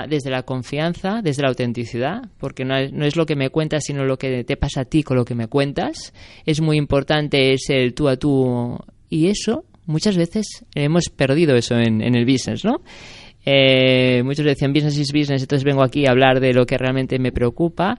desde 0.08 0.30
la 0.30 0.42
confianza, 0.42 1.20
desde 1.22 1.42
la 1.42 1.48
autenticidad, 1.48 2.22
porque 2.38 2.64
no 2.64 2.76
es, 2.76 3.16
lo 3.16 3.26
que 3.26 3.36
me 3.36 3.50
cuentas, 3.50 3.84
sino 3.84 4.04
lo 4.04 4.16
que 4.16 4.44
te 4.44 4.56
pasa 4.56 4.82
a 4.82 4.84
ti 4.84 5.02
con 5.02 5.16
lo 5.16 5.24
que 5.24 5.34
me 5.34 5.48
cuentas. 5.48 6.12
Es 6.46 6.60
muy 6.60 6.76
importante 6.76 7.52
es 7.52 7.68
el 7.68 7.94
tú 7.94 8.08
a 8.08 8.16
tú 8.16 8.78
y 9.08 9.28
eso 9.28 9.64
muchas 9.86 10.16
veces 10.16 10.64
hemos 10.74 11.08
perdido 11.08 11.56
eso 11.56 11.76
en, 11.76 12.02
en 12.02 12.14
el 12.14 12.26
business, 12.26 12.64
¿no? 12.64 12.82
Eh, 13.44 14.22
muchos 14.24 14.44
decían 14.44 14.74
business 14.74 14.98
is 14.98 15.12
business, 15.12 15.40
entonces 15.40 15.64
vengo 15.64 15.82
aquí 15.82 16.06
a 16.06 16.10
hablar 16.10 16.38
de 16.38 16.52
lo 16.52 16.66
que 16.66 16.76
realmente 16.76 17.18
me 17.18 17.32
preocupa 17.32 17.98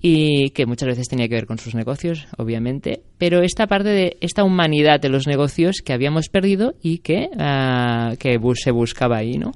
y 0.00 0.50
que 0.50 0.66
muchas 0.66 0.88
veces 0.88 1.08
tenía 1.08 1.28
que 1.28 1.36
ver 1.36 1.46
con 1.46 1.58
sus 1.58 1.74
negocios, 1.74 2.26
obviamente, 2.36 3.02
pero 3.16 3.42
esta 3.42 3.66
parte 3.66 3.90
de 3.90 4.16
esta 4.20 4.44
humanidad 4.44 5.00
de 5.00 5.08
los 5.08 5.26
negocios 5.26 5.82
que 5.84 5.92
habíamos 5.92 6.28
perdido 6.28 6.74
y 6.82 6.98
que, 6.98 7.28
uh, 7.32 8.16
que 8.16 8.38
se 8.54 8.70
buscaba 8.72 9.18
ahí, 9.18 9.38
¿no? 9.38 9.52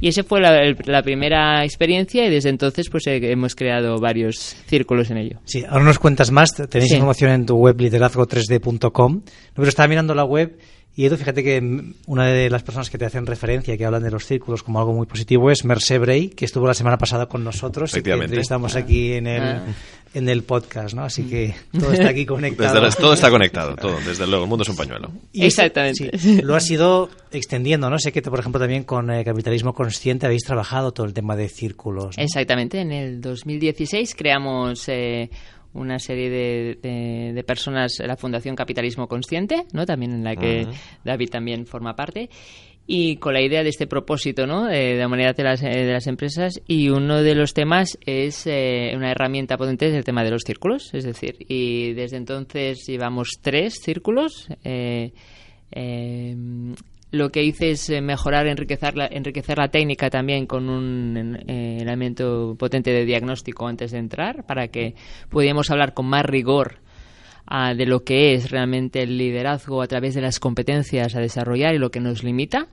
Y 0.00 0.08
esa 0.08 0.22
fue 0.22 0.40
la, 0.40 1.02
primera 1.02 1.64
experiencia 1.64 2.26
y 2.26 2.30
desde 2.30 2.50
entonces 2.50 2.88
pues 2.90 3.06
eh, 3.06 3.18
hemos 3.30 3.54
creado 3.54 3.98
varios 3.98 4.56
círculos 4.66 5.10
en 5.10 5.18
ello. 5.18 5.40
Sí, 5.44 5.64
ahora 5.68 5.84
nos 5.84 5.98
cuentas 5.98 6.30
más, 6.30 6.54
tenéis 6.54 6.92
información 6.92 7.30
en 7.32 7.46
tu 7.46 7.56
web 7.56 7.76
liderazgo3d.com, 7.76 9.22
pero 9.54 9.68
estaba 9.68 9.88
mirando 9.88 10.14
la 10.14 10.24
web 10.24 10.58
y 10.98 11.06
Edu, 11.06 11.16
fíjate 11.16 11.44
que 11.44 11.62
una 12.06 12.26
de 12.26 12.50
las 12.50 12.64
personas 12.64 12.90
que 12.90 12.98
te 12.98 13.04
hacen 13.04 13.24
referencia, 13.24 13.76
que 13.76 13.84
hablan 13.84 14.02
de 14.02 14.10
los 14.10 14.26
círculos 14.26 14.64
como 14.64 14.80
algo 14.80 14.92
muy 14.92 15.06
positivo, 15.06 15.48
es 15.48 15.64
Merce 15.64 15.96
Bray, 15.96 16.30
que 16.30 16.44
estuvo 16.44 16.66
la 16.66 16.74
semana 16.74 16.98
pasada 16.98 17.26
con 17.26 17.44
nosotros 17.44 17.96
y 17.96 18.02
que 18.02 18.10
entrevistamos 18.10 18.74
aquí 18.74 19.12
en 19.12 19.28
el, 19.28 19.42
ah. 19.42 19.62
En 20.14 20.28
el 20.28 20.42
podcast, 20.42 20.94
¿no? 20.94 21.02
Así 21.02 21.24
que 21.24 21.54
todo 21.78 21.92
está 21.92 22.08
aquí 22.08 22.26
conectado. 22.26 22.88
todo 22.90 23.12
está 23.12 23.30
conectado, 23.30 23.76
todo, 23.76 23.98
desde 24.06 24.26
luego, 24.26 24.44
el 24.44 24.48
mundo 24.48 24.62
es 24.62 24.68
un 24.68 24.76
pañuelo. 24.76 25.10
Exactamente. 25.32 26.10
lo 26.42 26.54
has 26.54 26.70
ido 26.70 27.10
extendiendo, 27.30 27.90
¿no? 27.90 27.98
Sé 27.98 28.12
que, 28.12 28.22
por 28.22 28.38
ejemplo, 28.38 28.60
también 28.60 28.84
con 28.84 29.10
eh, 29.10 29.24
Capitalismo 29.24 29.74
Consciente 29.74 30.26
habéis 30.26 30.44
trabajado 30.44 30.92
todo 30.92 31.06
el 31.06 31.14
tema 31.14 31.36
de 31.36 31.48
círculos. 31.48 32.16
Exactamente, 32.18 32.80
en 32.80 32.92
el 32.92 33.20
2016 33.20 34.14
creamos... 34.14 34.88
Eh, 34.88 35.30
una 35.74 35.98
serie 35.98 36.30
de, 36.30 37.32
de, 37.34 37.44
personas, 37.44 37.98
la 37.98 38.16
Fundación 38.16 38.56
Capitalismo 38.56 39.06
Consciente, 39.06 39.66
¿no? 39.72 39.84
también 39.84 40.12
en 40.12 40.24
la 40.24 40.34
que 40.34 40.66
David 41.04 41.28
también 41.28 41.66
forma 41.66 41.94
parte. 41.94 42.30
Y 42.90 43.16
con 43.16 43.34
la 43.34 43.42
idea 43.42 43.62
de 43.62 43.68
este 43.68 43.86
propósito 43.86 44.46
¿no? 44.46 44.64
de, 44.64 44.96
la 44.96 45.06
humanidad 45.06 45.36
de 45.36 45.44
las, 45.44 45.60
de 45.60 45.92
las, 45.92 46.06
empresas. 46.06 46.62
Y 46.66 46.88
uno 46.88 47.22
de 47.22 47.34
los 47.34 47.52
temas 47.52 47.98
es 48.06 48.46
eh, 48.46 48.94
una 48.96 49.10
herramienta 49.10 49.58
potente 49.58 49.88
es 49.88 49.94
el 49.94 50.04
tema 50.04 50.24
de 50.24 50.30
los 50.30 50.42
círculos. 50.42 50.94
Es 50.94 51.04
decir 51.04 51.36
y 51.48 51.92
desde 51.92 52.16
entonces 52.16 52.86
llevamos 52.86 53.40
tres 53.42 53.74
círculos. 53.82 54.48
Eh, 54.64 55.12
eh, 55.70 56.34
lo 57.10 57.28
que 57.30 57.42
hice 57.42 57.72
es 57.72 57.90
mejorar, 58.02 58.46
enriquecer 58.46 58.96
la, 58.96 59.06
enriquecer 59.06 59.58
la 59.58 59.68
técnica 59.68 60.08
también 60.08 60.46
con 60.46 60.70
un 60.70 61.38
elemento 61.46 62.56
potente 62.58 62.90
de 62.90 63.04
diagnóstico 63.04 63.68
antes 63.68 63.92
de 63.92 63.98
entrar 63.98 64.46
para 64.46 64.68
que 64.68 64.94
pudiéramos 65.28 65.70
hablar 65.70 65.92
con 65.92 66.06
más 66.06 66.24
rigor 66.24 66.78
de 67.74 67.86
lo 67.86 68.04
que 68.04 68.34
es 68.34 68.50
realmente 68.50 69.02
el 69.02 69.16
liderazgo 69.16 69.82
a 69.82 69.86
través 69.86 70.14
de 70.14 70.20
las 70.20 70.38
competencias 70.40 71.14
a 71.14 71.20
desarrollar 71.20 71.74
y 71.74 71.78
lo 71.78 71.90
que 71.90 72.00
nos 72.00 72.22
limita. 72.22 72.68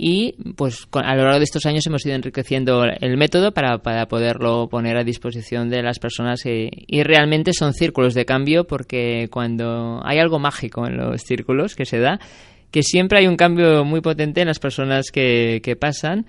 Y 0.00 0.36
pues 0.54 0.86
a 0.92 1.16
lo 1.16 1.24
largo 1.24 1.38
de 1.38 1.44
estos 1.44 1.66
años 1.66 1.84
hemos 1.88 2.06
ido 2.06 2.14
enriqueciendo 2.14 2.84
el 2.84 3.16
método 3.16 3.52
para, 3.52 3.78
para 3.78 4.06
poderlo 4.06 4.68
poner 4.68 4.96
a 4.96 5.02
disposición 5.02 5.70
de 5.70 5.82
las 5.82 5.98
personas 5.98 6.42
y 6.46 7.02
realmente 7.02 7.52
son 7.52 7.72
círculos 7.72 8.14
de 8.14 8.24
cambio 8.24 8.64
porque 8.64 9.26
cuando 9.28 10.00
hay 10.04 10.20
algo 10.20 10.38
mágico 10.38 10.86
en 10.86 10.98
los 10.98 11.22
círculos 11.22 11.74
que 11.74 11.84
se 11.84 11.98
da, 11.98 12.20
que 12.70 12.84
siempre 12.84 13.18
hay 13.18 13.26
un 13.26 13.36
cambio 13.36 13.84
muy 13.84 14.00
potente 14.00 14.40
en 14.40 14.46
las 14.46 14.60
personas 14.60 15.10
que, 15.10 15.60
que 15.64 15.74
pasan 15.74 16.26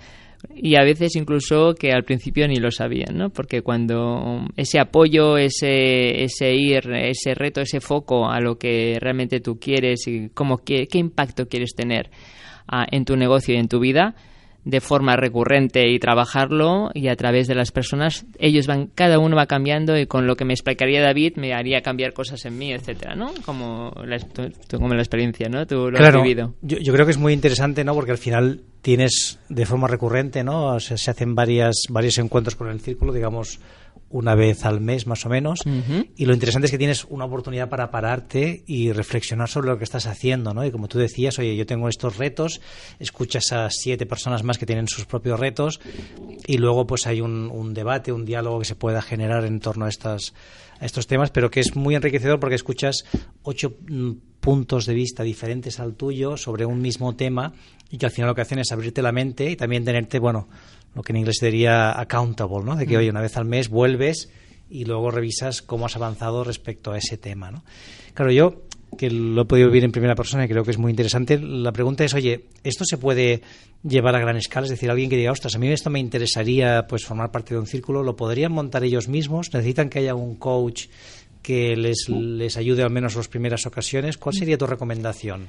y 0.55 0.75
a 0.75 0.83
veces 0.83 1.15
incluso 1.15 1.73
que 1.73 1.91
al 1.91 2.03
principio 2.03 2.47
ni 2.47 2.55
lo 2.55 2.71
sabían, 2.71 3.17
¿no? 3.17 3.29
Porque 3.29 3.61
cuando 3.61 4.45
ese 4.55 4.79
apoyo, 4.79 5.37
ese, 5.37 6.23
ese 6.23 6.53
ir, 6.53 6.91
ese 6.91 7.33
reto, 7.35 7.61
ese 7.61 7.81
foco 7.81 8.29
a 8.29 8.39
lo 8.39 8.57
que 8.57 8.97
realmente 8.99 9.41
tú 9.41 9.59
quieres 9.59 10.07
y 10.07 10.29
cómo, 10.29 10.57
qué, 10.59 10.87
qué 10.87 10.97
impacto 10.97 11.47
quieres 11.47 11.73
tener 11.75 12.09
ah, 12.67 12.85
en 12.89 13.05
tu 13.05 13.17
negocio 13.17 13.53
y 13.53 13.57
en 13.57 13.67
tu 13.67 13.79
vida, 13.79 14.15
de 14.65 14.81
forma 14.81 15.15
recurrente 15.15 15.89
y 15.89 15.99
trabajarlo 15.99 16.89
y 16.93 17.07
a 17.07 17.15
través 17.15 17.47
de 17.47 17.55
las 17.55 17.71
personas 17.71 18.25
ellos 18.39 18.67
van 18.67 18.87
cada 18.87 19.19
uno 19.19 19.35
va 19.35 19.45
cambiando 19.45 19.97
y 19.97 20.05
con 20.05 20.27
lo 20.27 20.35
que 20.35 20.45
me 20.45 20.53
explicaría 20.53 21.01
David 21.01 21.37
me 21.37 21.53
haría 21.53 21.81
cambiar 21.81 22.13
cosas 22.13 22.45
en 22.45 22.57
mí 22.57 22.73
etcétera 22.73 23.15
no 23.15 23.33
como 23.45 23.93
la, 24.05 24.19
como 24.77 24.93
la 24.93 25.01
experiencia 25.01 25.47
no 25.49 25.65
tú 25.65 25.89
lo 25.89 25.97
has 25.97 26.13
vivido. 26.15 26.53
Yo, 26.61 26.77
yo 26.77 26.93
creo 26.93 27.05
que 27.05 27.11
es 27.11 27.17
muy 27.17 27.33
interesante 27.33 27.83
no 27.83 27.93
porque 27.93 28.11
al 28.11 28.17
final 28.17 28.61
tienes 28.81 29.39
de 29.49 29.65
forma 29.65 29.87
recurrente 29.87 30.43
no 30.43 30.79
se 30.79 30.93
hacen 30.93 31.35
varias 31.35 31.75
varios 31.89 32.17
encuentros 32.17 32.55
con 32.55 32.69
el 32.69 32.81
círculo 32.81 33.13
digamos 33.13 33.59
una 34.09 34.35
vez 34.35 34.65
al 34.65 34.81
mes 34.81 35.07
más 35.07 35.25
o 35.25 35.29
menos. 35.29 35.59
Y 36.15 36.25
lo 36.25 36.33
interesante 36.33 36.65
es 36.65 36.71
que 36.71 36.77
tienes 36.77 37.05
una 37.09 37.25
oportunidad 37.25 37.69
para 37.69 37.91
pararte 37.91 38.63
y 38.65 38.91
reflexionar 38.91 39.49
sobre 39.49 39.69
lo 39.69 39.77
que 39.77 39.83
estás 39.83 40.07
haciendo, 40.07 40.53
¿no? 40.53 40.65
Y 40.65 40.71
como 40.71 40.87
tú 40.87 40.99
decías, 40.99 41.37
oye, 41.39 41.55
yo 41.55 41.65
tengo 41.65 41.87
estos 41.89 42.17
retos, 42.17 42.61
escuchas 42.99 43.51
a 43.51 43.69
siete 43.69 44.05
personas 44.05 44.43
más 44.43 44.57
que 44.57 44.65
tienen 44.65 44.87
sus 44.87 45.05
propios 45.05 45.39
retos 45.39 45.79
y 46.47 46.57
luego 46.57 46.87
pues 46.87 47.07
hay 47.07 47.21
un, 47.21 47.49
un 47.51 47.73
debate, 47.73 48.11
un 48.11 48.25
diálogo 48.25 48.59
que 48.59 48.65
se 48.65 48.75
pueda 48.75 49.01
generar 49.01 49.45
en 49.45 49.59
torno 49.59 49.85
a 49.85 49.89
estas 49.89 50.33
a 50.79 50.85
estos 50.85 51.07
temas, 51.07 51.29
pero 51.29 51.51
que 51.51 51.59
es 51.59 51.75
muy 51.75 51.95
enriquecedor 51.95 52.39
porque 52.39 52.55
escuchas 52.55 53.03
ocho 53.43 53.75
mm, 53.87 54.11
puntos 54.39 54.85
de 54.85 54.93
vista 54.93 55.23
diferentes 55.23 55.79
al 55.79 55.95
tuyo 55.95 56.37
sobre 56.37 56.65
un 56.65 56.81
mismo 56.81 57.15
tema 57.15 57.53
y 57.89 57.97
que 57.97 58.05
al 58.05 58.11
final 58.11 58.29
lo 58.29 58.35
que 58.35 58.41
hacen 58.41 58.59
es 58.59 58.71
abrirte 58.71 59.01
la 59.01 59.11
mente 59.11 59.49
y 59.49 59.55
también 59.55 59.83
tenerte, 59.83 60.19
bueno, 60.19 60.47
lo 60.95 61.03
que 61.03 61.13
en 61.13 61.17
inglés 61.17 61.37
sería 61.39 61.99
accountable, 61.99 62.63
¿no? 62.63 62.75
De 62.75 62.85
que, 62.87 62.95
mm. 62.95 62.99
oye, 62.99 63.09
una 63.09 63.21
vez 63.21 63.37
al 63.37 63.45
mes 63.45 63.69
vuelves 63.69 64.29
y 64.69 64.85
luego 64.85 65.11
revisas 65.11 65.61
cómo 65.61 65.85
has 65.85 65.95
avanzado 65.95 66.43
respecto 66.43 66.91
a 66.91 66.97
ese 66.97 67.17
tema, 67.17 67.51
¿no? 67.51 67.63
Claro, 68.13 68.31
yo 68.31 68.63
que 68.97 69.09
lo 69.09 69.43
he 69.43 69.45
podido 69.45 69.67
vivir 69.67 69.83
en 69.83 69.91
primera 69.91 70.15
persona 70.15 70.45
y 70.45 70.47
creo 70.47 70.63
que 70.63 70.71
es 70.71 70.77
muy 70.77 70.89
interesante, 70.89 71.39
la 71.39 71.71
pregunta 71.71 72.03
es, 72.03 72.13
oye, 72.13 72.45
¿esto 72.63 72.85
se 72.85 72.97
puede 72.97 73.41
llevar 73.83 74.15
a 74.15 74.19
gran 74.19 74.35
escala? 74.35 74.65
Es 74.65 74.71
decir, 74.71 74.89
alguien 74.89 75.09
que 75.09 75.17
diga, 75.17 75.31
ostras, 75.31 75.55
a 75.55 75.59
mí 75.59 75.67
esto 75.67 75.89
me 75.89 75.99
interesaría 75.99 76.85
pues 76.87 77.05
formar 77.05 77.31
parte 77.31 77.53
de 77.53 77.59
un 77.59 77.67
círculo, 77.67 78.03
¿lo 78.03 78.15
podrían 78.15 78.51
montar 78.51 78.83
ellos 78.83 79.07
mismos? 79.07 79.53
¿Necesitan 79.53 79.89
que 79.89 79.99
haya 79.99 80.15
un 80.15 80.35
coach 80.35 80.87
que 81.41 81.75
les, 81.75 82.09
les 82.09 82.57
ayude 82.57 82.83
al 82.83 82.89
menos 82.89 83.13
en 83.13 83.19
las 83.19 83.27
primeras 83.27 83.65
ocasiones? 83.65 84.17
¿Cuál 84.17 84.35
sería 84.35 84.57
tu 84.57 84.65
recomendación? 84.65 85.47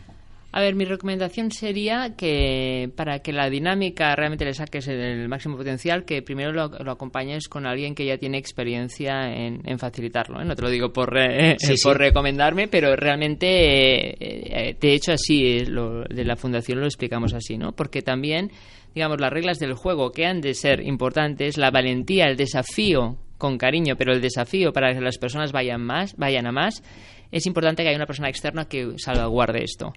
A 0.53 0.61
ver, 0.61 0.75
mi 0.75 0.85
recomendación 0.85 1.53
sería 1.53 2.17
que 2.17 2.91
para 2.97 3.21
que 3.21 3.33
la 3.33 3.49
dinámica 3.49 4.17
realmente 4.17 4.45
le 4.45 4.53
saques 4.53 4.89
el 4.89 5.29
máximo 5.29 5.57
potencial, 5.57 6.05
que 6.05 6.23
primero 6.23 6.53
lo, 6.53 6.91
acompañes 6.91 7.49
con 7.49 7.67
alguien 7.67 7.95
que 7.95 8.05
ya 8.05 8.19
tiene 8.19 8.39
experiencia 8.39 9.33
en, 9.33 9.79
facilitarlo. 9.79 10.41
¿eh? 10.41 10.45
No 10.45 10.57
te 10.57 10.63
lo 10.63 10.71
digo 10.71 10.93
por, 10.93 11.17
eh, 11.17 11.57
por 11.85 11.99
recomendarme, 11.99 12.67
pero 12.67 12.97
realmente, 12.97 13.47
eh, 13.49 14.77
de 14.81 14.93
hecho, 14.93 15.13
así 15.13 15.65
lo, 15.67 16.03
de 16.03 16.25
la 16.25 16.35
fundación 16.35 16.81
lo 16.81 16.87
explicamos 16.87 17.33
así, 17.33 17.57
¿no? 17.57 17.71
Porque 17.71 18.03
también, 18.03 18.51
digamos, 18.93 19.21
las 19.21 19.33
reglas 19.33 19.61
del 19.61 19.75
juego 19.75 20.11
que 20.11 20.27
han 20.27 20.41
de 20.41 20.55
ser 20.55 20.81
importantes, 20.81 21.59
la 21.59 21.71
valentía, 21.71 22.27
el 22.27 22.37
desafío 22.37 23.19
con 23.39 23.57
cariño, 23.57 23.95
pero 23.97 24.13
el 24.13 24.21
desafío 24.21 24.73
para 24.73 24.93
que 24.93 25.01
las 25.01 25.17
personas 25.17 25.53
vayan 25.53 25.81
más, 25.81 26.17
vayan 26.17 26.47
a 26.47 26.53
más 26.53 26.83
es 27.31 27.47
importante 27.47 27.83
que 27.83 27.89
haya 27.89 27.97
una 27.97 28.07
persona 28.07 28.29
externa 28.29 28.67
que 28.67 28.95
salvaguarde 28.99 29.65
esto. 29.65 29.93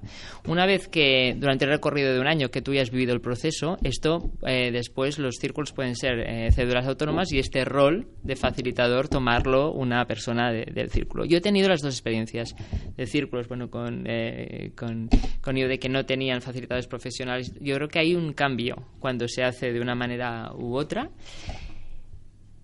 Una 0.47 0.65
vez 0.65 0.87
que 0.87 1.35
durante 1.37 1.65
el 1.65 1.71
recorrido 1.71 2.13
de 2.13 2.19
un 2.19 2.27
año 2.27 2.49
que 2.49 2.61
tú 2.61 2.73
ya 2.73 2.81
has 2.81 2.91
vivido 2.91 3.13
el 3.13 3.21
proceso, 3.21 3.77
esto 3.83 4.31
eh, 4.45 4.71
después 4.71 5.19
los 5.19 5.35
círculos 5.35 5.71
pueden 5.71 5.95
ser 5.95 6.19
eh, 6.19 6.51
cédulas 6.51 6.87
autónomas 6.87 7.31
y 7.31 7.39
este 7.39 7.65
rol 7.65 8.07
de 8.23 8.35
facilitador 8.35 9.07
tomarlo 9.07 9.71
una 9.71 10.05
persona 10.05 10.51
del 10.51 10.89
círculo. 10.89 11.25
Yo 11.25 11.37
he 11.37 11.41
tenido 11.41 11.69
las 11.69 11.81
dos 11.81 11.93
experiencias 11.93 12.55
de 12.95 13.05
círculos, 13.05 13.47
bueno, 13.47 13.69
con, 13.69 14.05
eh, 14.07 14.71
con, 14.75 15.09
con 15.41 15.55
que 15.55 15.89
no 15.89 16.05
tenían 16.05 16.41
facilitadores 16.41 16.87
profesionales. 16.87 17.53
Yo 17.59 17.75
creo 17.75 17.87
que 17.87 17.99
hay 17.99 18.15
un 18.15 18.33
cambio 18.33 18.75
cuando 18.99 19.27
se 19.27 19.43
hace 19.43 19.71
de 19.71 19.79
una 19.79 19.95
manera 19.95 20.51
u 20.53 20.75
otra. 20.75 21.09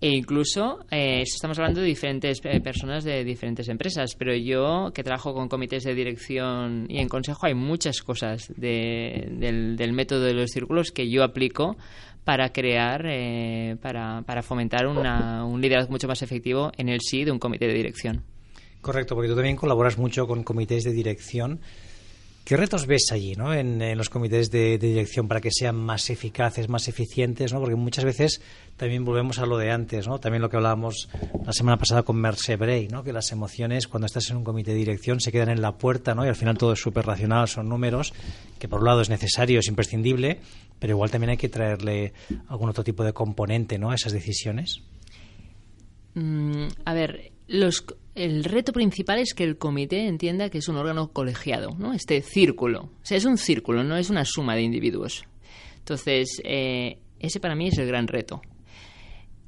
E 0.02 0.08
incluso 0.08 0.78
eh, 0.90 1.20
estamos 1.22 1.58
hablando 1.58 1.80
de 1.82 1.86
diferentes 1.86 2.40
eh, 2.44 2.60
personas 2.60 3.04
de 3.04 3.22
diferentes 3.22 3.68
empresas, 3.68 4.14
pero 4.14 4.34
yo 4.34 4.92
que 4.94 5.04
trabajo 5.04 5.34
con 5.34 5.48
comités 5.48 5.84
de 5.84 5.94
dirección 5.94 6.86
y 6.88 7.00
en 7.00 7.08
consejo 7.08 7.44
hay 7.44 7.52
muchas 7.52 8.00
cosas 8.00 8.50
del, 8.56 9.92
método 9.92 10.24
de 10.24 10.32
los 10.32 10.50
círculos 10.50 10.90
que 10.90 11.10
yo 11.10 11.22
aplico 11.22 11.76
para 12.24 12.50
crear, 12.50 13.04
eh, 13.06 13.76
para, 13.82 14.22
para, 14.22 14.42
fomentar 14.42 14.86
un 14.86 15.60
liderazgo 15.60 15.90
mucho 15.90 16.08
más 16.08 16.22
efectivo 16.22 16.72
en 16.78 16.88
el 16.88 17.00
sí 17.02 17.24
de 17.24 17.32
un 17.32 17.38
comité 17.38 17.66
de 17.66 17.74
dirección. 17.74 18.24
Correcto, 18.80 19.14
porque 19.14 19.28
tú 19.28 19.34
también 19.34 19.56
colaboras 19.56 19.98
mucho 19.98 20.26
con 20.26 20.44
comités 20.44 20.84
de 20.84 20.92
dirección 20.92 21.60
¿Qué 22.50 22.56
retos 22.56 22.88
ves 22.88 23.12
allí 23.12 23.36
¿no? 23.36 23.54
en, 23.54 23.96
los 23.96 24.10
comités 24.10 24.50
de, 24.50 24.76
dirección 24.76 25.28
para 25.28 25.40
que 25.40 25.52
sean 25.52 25.76
más 25.76 26.10
eficaces, 26.10 26.68
más 26.68 26.88
eficientes? 26.88 27.52
¿no? 27.52 27.60
Porque 27.60 27.76
muchas 27.76 28.04
veces 28.04 28.42
también 28.76 29.04
volvemos 29.04 29.38
a 29.38 29.46
lo 29.46 29.56
de 29.56 29.70
antes, 29.70 30.08
¿no? 30.08 30.18
también 30.18 30.42
lo 30.42 30.50
que 30.50 30.56
hablábamos 30.56 31.08
la 31.46 31.52
semana 31.52 31.78
pasada 31.78 32.02
con 32.02 32.16
Merce 32.16 32.56
Bray, 32.56 32.88
¿no? 32.88 33.04
que 33.04 33.12
las 33.12 33.30
emociones 33.30 33.86
cuando 33.86 34.06
estás 34.06 34.28
en 34.30 34.38
un 34.38 34.42
comité 34.42 34.72
de 34.72 34.78
dirección 34.78 35.20
se 35.20 35.30
quedan 35.30 35.50
en 35.50 35.62
la 35.62 35.78
puerta 35.78 36.16
¿no? 36.16 36.26
y 36.26 36.28
al 36.28 36.34
final 36.34 36.58
todo 36.58 36.72
es 36.72 36.80
súper 36.80 37.06
racional, 37.06 37.46
son 37.46 37.68
números, 37.68 38.12
que 38.58 38.66
por 38.66 38.80
un 38.80 38.86
lado 38.86 39.00
es 39.00 39.10
necesario, 39.10 39.60
es 39.60 39.68
imprescindible, 39.68 40.40
pero 40.80 40.94
igual 40.94 41.08
también 41.08 41.30
hay 41.30 41.36
que 41.36 41.50
traerle 41.50 42.14
algún 42.48 42.68
otro 42.68 42.82
tipo 42.82 43.04
de 43.04 43.12
componente 43.12 43.78
¿no? 43.78 43.92
a 43.92 43.94
esas 43.94 44.12
decisiones. 44.12 44.82
Mm, 46.14 46.66
a 46.84 46.94
ver, 46.94 47.30
los, 47.46 47.84
el 48.24 48.44
reto 48.44 48.72
principal 48.72 49.18
es 49.18 49.34
que 49.34 49.44
el 49.44 49.56
comité 49.56 50.06
entienda 50.06 50.50
que 50.50 50.58
es 50.58 50.68
un 50.68 50.76
órgano 50.76 51.12
colegiado, 51.12 51.74
¿no? 51.78 51.94
Este 51.94 52.20
círculo. 52.20 52.82
O 52.82 52.90
sea, 53.04 53.16
es 53.16 53.24
un 53.24 53.38
círculo, 53.38 53.82
no 53.82 53.96
es 53.96 54.10
una 54.10 54.24
suma 54.24 54.54
de 54.54 54.62
individuos. 54.62 55.24
Entonces, 55.78 56.40
eh, 56.44 56.98
ese 57.18 57.40
para 57.40 57.54
mí 57.54 57.68
es 57.68 57.78
el 57.78 57.86
gran 57.86 58.06
reto. 58.06 58.42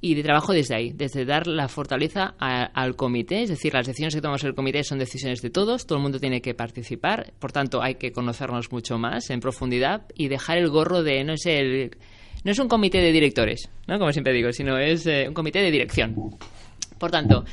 Y 0.01 0.15
de 0.15 0.23
trabajo 0.25 0.53
desde 0.53 0.75
ahí, 0.75 0.93
desde 0.93 1.25
dar 1.25 1.47
la 1.47 1.69
fortaleza 1.69 2.35
al 2.39 2.97
comité, 2.97 3.43
es 3.43 3.51
decir, 3.51 3.73
las 3.73 3.87
decisiones 3.87 4.15
que 4.15 4.21
tomamos 4.21 4.43
el 4.43 4.55
comité 4.55 4.83
son 4.83 4.99
decisiones 4.99 5.43
de 5.43 5.51
todos, 5.51 5.87
todo 5.87 5.99
el 5.99 6.03
mundo 6.03 6.19
tiene 6.19 6.43
que 6.43 6.55
participar, 6.55 7.33
por 7.39 7.53
tanto 7.53 7.81
hay 7.81 7.95
que 7.95 8.11
conocernos 8.11 8.73
mucho 8.73 8.99
más 8.99 9.31
en 9.31 9.39
profundidad 9.39 10.07
y 10.17 10.27
dejar 10.27 10.59
el 10.59 10.71
gorro 10.71 11.05
de, 11.05 11.23
no 11.23 11.35
es 11.35 11.47
el, 11.47 11.97
no 12.43 12.51
es 12.51 12.59
un 12.59 12.67
comité 12.67 12.99
de 12.99 13.13
directores, 13.13 13.71
¿no? 13.87 14.01
como 14.01 14.11
siempre 14.11 14.33
digo, 14.33 14.51
sino 14.53 14.77
es 14.77 15.07
eh, 15.07 15.27
un 15.29 15.35
comité 15.35 15.61
de 15.61 15.71
dirección. 15.71 16.37
Por 16.99 17.13
tanto, 17.13 17.45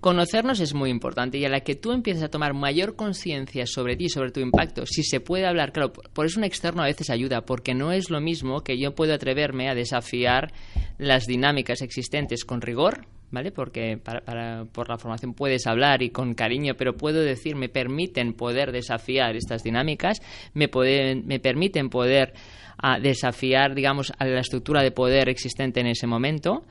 Conocernos 0.00 0.60
es 0.60 0.72
muy 0.72 0.88
importante 0.88 1.36
y 1.36 1.44
a 1.44 1.50
la 1.50 1.60
que 1.60 1.74
tú 1.74 1.92
empieces 1.92 2.22
a 2.22 2.30
tomar 2.30 2.54
mayor 2.54 2.96
conciencia 2.96 3.66
sobre 3.66 3.96
ti, 3.96 4.08
sobre 4.08 4.30
tu 4.30 4.40
impacto, 4.40 4.86
si 4.86 5.02
se 5.02 5.20
puede 5.20 5.46
hablar, 5.46 5.72
claro, 5.72 5.92
por 5.92 6.24
eso 6.24 6.40
un 6.40 6.44
externo 6.44 6.82
a 6.82 6.86
veces 6.86 7.10
ayuda, 7.10 7.42
porque 7.42 7.74
no 7.74 7.92
es 7.92 8.08
lo 8.08 8.18
mismo 8.18 8.62
que 8.62 8.78
yo 8.78 8.94
puedo 8.94 9.12
atreverme 9.12 9.68
a 9.68 9.74
desafiar 9.74 10.54
las 10.96 11.26
dinámicas 11.26 11.82
existentes 11.82 12.46
con 12.46 12.62
rigor, 12.62 13.08
¿vale? 13.30 13.52
Porque 13.52 13.98
para, 13.98 14.64
por 14.72 14.88
la 14.88 14.96
formación 14.96 15.34
puedes 15.34 15.66
hablar 15.66 16.02
y 16.02 16.08
con 16.08 16.32
cariño, 16.32 16.76
pero 16.78 16.96
puedo 16.96 17.20
decir, 17.20 17.54
me 17.54 17.68
permiten 17.68 18.32
poder 18.32 18.72
desafiar 18.72 19.36
estas 19.36 19.62
dinámicas, 19.62 20.22
me, 20.54 20.68
pueden, 20.68 21.26
me 21.26 21.40
permiten 21.40 21.90
poder 21.90 22.32
ah, 22.78 22.98
desafiar, 22.98 23.74
digamos, 23.74 24.14
a 24.18 24.24
la 24.24 24.40
estructura 24.40 24.82
de 24.82 24.92
poder 24.92 25.28
existente 25.28 25.80
en 25.80 25.88
ese 25.88 26.06
momento 26.06 26.64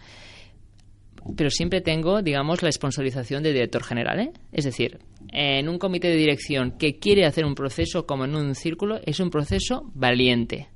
pero 1.36 1.50
siempre 1.50 1.82
tengo, 1.82 2.22
digamos, 2.22 2.62
la 2.64 2.72
sponsorización 2.72 3.44
del 3.44 3.54
director 3.54 3.84
general. 3.84 4.20
¿eh? 4.20 4.32
Es 4.52 4.66
decir, 4.66 5.00
en 5.32 5.70
un 5.70 5.78
comité 5.78 6.10
de 6.10 6.16
dirección 6.16 6.78
que 6.78 7.00
quiere 7.00 7.26
hacer 7.26 7.46
un 7.46 7.56
proceso 7.56 8.06
como 8.06 8.26
en 8.26 8.36
un 8.36 8.56
círculo, 8.56 9.00
es 9.06 9.20
un 9.20 9.30
proceso 9.30 9.92
valiente. 9.94 10.68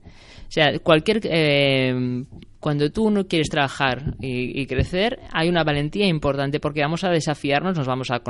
O 0.47 0.51
sea, 0.51 0.77
cualquier... 0.79 1.21
Eh, 1.23 2.25
cuando 2.63 2.89
tú 2.89 3.11
no 3.11 3.27
quieres 3.27 3.49
trabajar 3.49 4.15
y, 4.21 4.65
crecer, 4.67 5.19
hay 5.33 5.49
una 5.49 5.65
valentía 5.65 6.07
importante 6.07 6.61
porque 6.61 6.79
vamos 6.79 7.03
a 7.03 7.09
desafiarnos, 7.09 7.77
nos 7.77 7.85
vamos 7.85 8.09
a, 8.09 8.21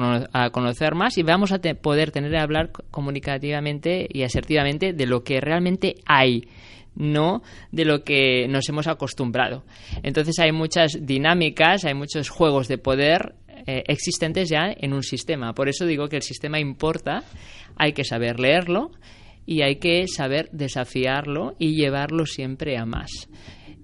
conocer 0.49 0.95
más 0.95 1.19
y 1.19 1.23
vamos 1.23 1.52
a 1.52 1.60
poder 1.60 2.10
tener 2.10 2.32
que 2.32 2.39
hablar 2.39 2.71
comunicativamente 2.89 4.08
y 4.12 4.23
asertivamente 4.23 4.91
de 4.91 5.06
lo 5.06 5.23
que 5.23 5.39
realmente 5.39 5.97
hay 6.08 6.47
no 6.95 7.41
de 7.71 7.86
lo 7.86 8.03
que 8.03 8.47
nos 8.47 8.67
hemos 8.69 8.88
acostumbrado. 8.88 9.63
Entonces 10.03 10.39
hay 10.39 10.51
muchas 10.51 10.97
dinámicas, 11.01 11.86
hay 11.86 11.93
muchos 11.93 12.29
juegos 12.29 12.67
de 12.67 12.77
poder 12.77 13.36
eh, 13.65 13.84
existentes 13.88 14.49
ya 14.49 14.73
en 14.75 14.93
un 14.93 15.03
sistema. 15.03 15.53
Por 15.53 15.69
eso 15.69 15.86
digo 15.86 16.10
que 16.10 16.17
el 16.17 16.21
sistema 16.21 16.60
importa, 16.60 17.23
hay 17.77 17.93
que 17.93 18.03
saber 18.03 18.39
leerlo 18.39 18.91
y 19.45 19.62
hay 19.62 19.77
que 19.77 20.08
saber 20.08 20.49
desafiarlo 20.51 21.56
y 21.60 21.75
llevarlo 21.75 22.25
siempre 22.25 22.77
a 22.77 22.86
más. 22.86 23.29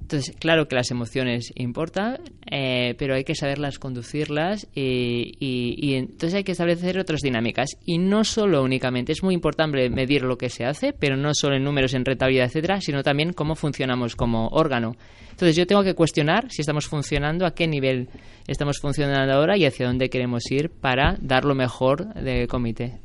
Entonces, 0.09 0.35
claro 0.39 0.67
que 0.67 0.73
las 0.75 0.89
emociones 0.89 1.53
importan, 1.53 2.17
eh, 2.49 2.95
pero 2.97 3.13
hay 3.13 3.23
que 3.23 3.35
saberlas 3.35 3.77
conducirlas 3.77 4.65
y, 4.73 5.93
entonces 5.93 6.33
hay 6.33 6.43
que 6.43 6.53
establecer 6.53 6.97
otras 6.97 7.21
dinámicas. 7.21 7.77
Y 7.85 7.99
no 7.99 8.23
solo 8.23 8.63
únicamente, 8.63 9.11
es 9.11 9.21
muy 9.21 9.35
importante 9.35 9.87
medir 9.91 10.23
lo 10.23 10.35
que 10.35 10.49
se 10.49 10.65
hace, 10.65 10.93
pero 10.93 11.15
no 11.15 11.35
solo 11.35 11.57
en 11.57 11.63
números, 11.63 11.93
en 11.93 12.05
rentabilidad, 12.05 12.47
etcétera, 12.47 12.81
sino 12.81 13.03
también 13.03 13.33
cómo 13.33 13.53
funcionamos 13.53 14.15
como 14.15 14.47
órgano. 14.47 14.95
Entonces, 15.29 15.55
yo 15.55 15.67
tengo 15.67 15.83
que 15.83 15.93
cuestionar 15.93 16.49
si 16.49 16.61
estamos 16.63 16.87
funcionando, 16.87 17.45
a 17.45 17.53
qué 17.53 17.67
nivel 17.67 18.09
estamos 18.47 18.79
funcionando 18.79 19.31
ahora 19.31 19.57
y 19.57 19.65
hacia 19.65 19.85
dónde 19.85 20.09
queremos 20.09 20.41
ir 20.49 20.71
para 20.71 21.17
dar 21.21 21.45
lo 21.45 21.53
mejor 21.53 22.15
del 22.15 22.47
comité. 22.47 22.97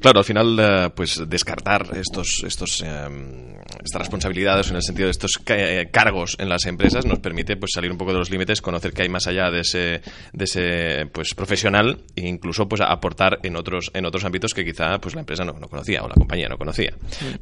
Claro, 0.00 0.18
al 0.18 0.24
final, 0.24 0.58
eh, 0.58 0.90
pues 0.94 1.22
descartar 1.28 1.86
estos, 1.96 2.42
estos, 2.46 2.82
em, 2.82 3.54
estas 3.84 4.00
responsabilidades 4.00 4.70
en 4.70 4.76
el 4.76 4.82
sentido 4.82 5.06
de 5.06 5.12
estos 5.12 5.40
eh, 5.46 5.88
cargos 5.90 6.36
en 6.38 6.48
las 6.48 6.66
empresas 6.66 7.06
nos 7.06 7.20
permite 7.20 7.56
pues 7.56 7.72
salir 7.74 7.90
un 7.90 7.98
poco 7.98 8.12
de 8.12 8.18
los 8.18 8.30
límites, 8.30 8.60
conocer 8.60 8.92
qué 8.92 9.02
hay 9.02 9.08
más 9.08 9.26
allá 9.26 9.50
de 9.50 9.60
ese, 9.60 10.00
de 10.32 10.44
ese 10.44 11.06
pues 11.12 11.34
profesional 11.34 11.98
e 12.16 12.26
incluso 12.26 12.68
pues 12.68 12.80
aportar 12.80 13.38
en 13.42 13.56
otros, 13.56 13.90
en 13.94 14.04
otros 14.04 14.24
ámbitos 14.24 14.52
que 14.52 14.64
quizá 14.64 14.98
pues 14.98 15.14
la 15.14 15.20
empresa 15.20 15.44
no, 15.44 15.54
conocía 15.54 16.02
o 16.02 16.08
la 16.08 16.14
compañía 16.14 16.48
no 16.48 16.58
conocía. 16.58 16.92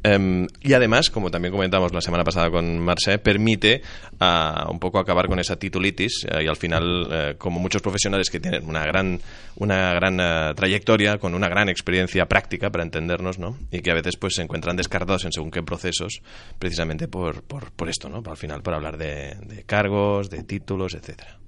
Em, 0.03 0.47
y 0.61 0.73
además, 0.73 1.09
como 1.09 1.31
también 1.31 1.51
comentamos 1.51 1.93
la 1.93 2.01
semana 2.01 2.23
pasada 2.23 2.49
con 2.49 2.79
Marce, 2.79 3.17
permite 3.17 3.81
ah, 4.19 4.67
un 4.69 4.79
poco 4.79 4.99
acabar 4.99 5.27
con 5.27 5.39
esa 5.39 5.57
titulitis 5.57 6.25
eh, 6.29 6.43
y 6.43 6.47
al 6.47 6.55
final, 6.55 7.35
como 7.37 7.59
muchos 7.59 7.81
profesionales 7.81 8.29
que 8.29 8.39
tienen 8.39 8.67
una 8.67 8.85
gran, 8.85 9.19
una 9.55 9.93
gran 9.93 10.55
trayectoria, 10.55 11.17
con 11.17 11.33
una 11.35 11.47
gran 11.47 11.69
experiencia 11.69 12.25
práctica 12.25 12.42
para 12.71 12.83
entendernos, 12.83 13.39
¿no? 13.39 13.57
Y 13.71 13.81
que 13.81 13.91
a 13.91 13.93
veces 13.93 14.17
pues 14.17 14.35
se 14.35 14.41
encuentran 14.41 14.75
descartados 14.75 15.25
en 15.25 15.31
según 15.31 15.51
qué 15.51 15.63
procesos, 15.63 16.21
precisamente 16.59 17.07
por, 17.07 17.43
por, 17.43 17.71
por 17.71 17.89
esto, 17.89 18.09
¿no? 18.09 18.23
Al 18.25 18.37
final, 18.37 18.61
para 18.61 18.77
hablar 18.77 18.97
de, 18.97 19.63
cargos, 19.65 20.29
de 20.29 20.43
títulos, 20.43 20.93
etcétera. 20.93 21.39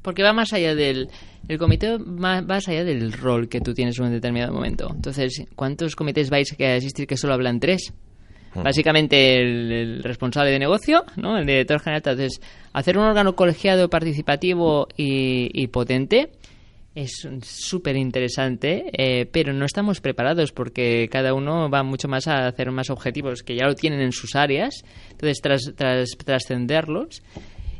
Porque 0.00 0.22
va 0.22 0.32
más 0.32 0.52
allá 0.54 0.74
del 0.74 1.10
el 1.46 1.58
comité 1.58 1.98
va 1.98 2.40
más 2.40 2.68
allá 2.68 2.84
del 2.84 3.12
rol 3.12 3.48
que 3.48 3.60
tú 3.60 3.74
tienes 3.74 3.98
en 3.98 4.06
un 4.06 4.12
determinado 4.12 4.52
momento. 4.52 4.90
Entonces, 4.94 5.44
¿cuántos 5.54 5.94
comités 5.94 6.30
vais 6.30 6.54
a 6.58 6.74
asistir 6.74 7.06
que 7.06 7.16
solo 7.16 7.34
hablan 7.34 7.60
tres? 7.60 7.92
Básicamente 8.54 9.40
el, 9.40 10.02
responsable 10.02 10.50
de 10.50 10.58
negocio, 10.58 11.04
¿no? 11.16 11.38
el 11.38 11.46
director 11.46 11.80
general. 11.80 12.02
Entonces, 12.04 12.40
hacer 12.72 12.98
un 12.98 13.04
órgano 13.04 13.34
colegiado, 13.34 13.88
participativo 13.88 14.88
y, 14.96 15.50
y 15.54 15.68
potente 15.68 16.30
es 16.94 17.26
súper 17.42 17.96
interesante, 17.96 18.84
eh, 18.92 19.26
pero 19.26 19.52
no 19.52 19.64
estamos 19.64 20.00
preparados 20.00 20.52
porque 20.52 21.08
cada 21.10 21.34
uno 21.34 21.70
va 21.70 21.82
mucho 21.82 22.08
más 22.08 22.28
a 22.28 22.46
hacer 22.46 22.70
más 22.70 22.90
objetivos 22.90 23.42
que 23.42 23.56
ya 23.56 23.66
lo 23.66 23.74
tienen 23.74 24.00
en 24.00 24.12
sus 24.12 24.36
áreas, 24.36 24.84
entonces 25.10 25.40
tras, 25.40 25.72
tras 25.74 26.10
trascenderlos, 26.10 27.22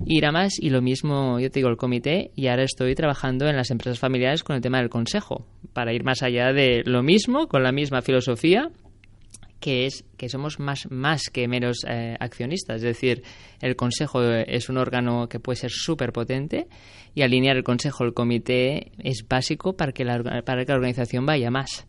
ir 0.06 0.26
a 0.26 0.32
más. 0.32 0.58
Y 0.58 0.70
lo 0.70 0.82
mismo, 0.82 1.38
yo 1.40 1.50
te 1.50 1.60
digo, 1.60 1.68
el 1.68 1.76
comité. 1.76 2.30
Y 2.34 2.48
ahora 2.48 2.64
estoy 2.64 2.94
trabajando 2.94 3.48
en 3.48 3.56
las 3.56 3.70
empresas 3.70 3.98
familiares 3.98 4.42
con 4.42 4.56
el 4.56 4.62
tema 4.62 4.78
del 4.78 4.90
consejo, 4.90 5.46
para 5.72 5.92
ir 5.92 6.04
más 6.04 6.22
allá 6.22 6.52
de 6.52 6.82
lo 6.84 7.02
mismo, 7.02 7.48
con 7.48 7.62
la 7.62 7.72
misma 7.72 8.02
filosofía, 8.02 8.70
que 9.62 9.86
es 9.86 10.04
que 10.18 10.28
somos 10.28 10.58
más, 10.58 10.90
más 10.90 11.30
que 11.30 11.46
meros 11.46 11.86
eh, 11.88 12.16
accionistas. 12.18 12.76
Es 12.78 12.82
decir, 12.82 13.22
el 13.60 13.76
Consejo 13.76 14.20
es 14.22 14.68
un 14.68 14.76
órgano 14.76 15.28
que 15.28 15.38
puede 15.38 15.56
ser 15.56 15.70
súper 15.70 16.12
potente 16.12 16.66
y 17.14 17.22
alinear 17.22 17.56
el 17.56 17.62
Consejo, 17.62 18.04
el 18.04 18.12
Comité, 18.12 18.90
es 18.98 19.24
básico 19.28 19.74
para 19.74 19.92
que 19.92 20.04
la, 20.04 20.42
para 20.42 20.64
que 20.64 20.72
la 20.72 20.76
organización 20.76 21.24
vaya 21.24 21.50
más 21.50 21.86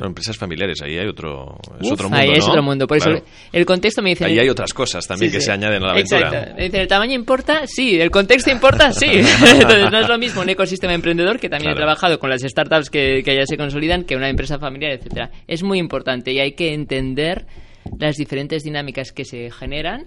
empresas 0.00 0.36
familiares, 0.36 0.80
ahí 0.82 0.98
hay 0.98 1.06
otro, 1.06 1.58
es 1.80 1.90
otro 1.90 2.08
mundo. 2.08 2.22
Ahí 2.22 2.30
es 2.36 2.46
otro 2.46 2.62
mundo. 2.62 2.86
Por 2.86 2.98
eso 2.98 3.10
el 3.52 3.66
contexto 3.66 4.02
me 4.02 4.10
dice. 4.10 4.24
Ahí 4.24 4.38
hay 4.38 4.48
otras 4.48 4.72
cosas 4.72 5.06
también 5.06 5.32
que 5.32 5.40
se 5.40 5.50
añaden 5.50 5.82
a 5.82 5.86
la 5.86 5.92
aventura. 5.92 6.28
Exacto. 6.28 6.62
dice, 6.62 6.80
¿el 6.80 6.88
tamaño 6.88 7.14
importa? 7.14 7.66
Sí. 7.66 8.00
¿El 8.00 8.10
contexto 8.10 8.50
importa? 8.50 8.92
Sí. 8.98 9.06
Entonces 9.10 9.92
no 9.92 10.00
es 10.00 10.08
lo 10.08 10.18
mismo 10.18 10.42
un 10.42 10.48
ecosistema 10.48 10.92
emprendedor, 10.92 11.38
que 11.38 11.48
también 11.48 11.72
he 11.72 11.76
trabajado 11.76 12.18
con 12.18 12.30
las 12.30 12.42
startups 12.42 12.90
que, 12.90 13.22
que 13.24 13.36
ya 13.36 13.46
se 13.46 13.56
consolidan, 13.56 14.04
que 14.04 14.16
una 14.16 14.28
empresa 14.28 14.58
familiar, 14.58 14.92
etcétera 14.92 15.30
Es 15.46 15.62
muy 15.62 15.78
importante 15.78 16.32
y 16.32 16.40
hay 16.40 16.52
que 16.52 16.74
entender 16.74 17.46
las 17.98 18.16
diferentes 18.16 18.64
dinámicas 18.64 19.12
que 19.12 19.24
se 19.24 19.50
generan 19.50 20.06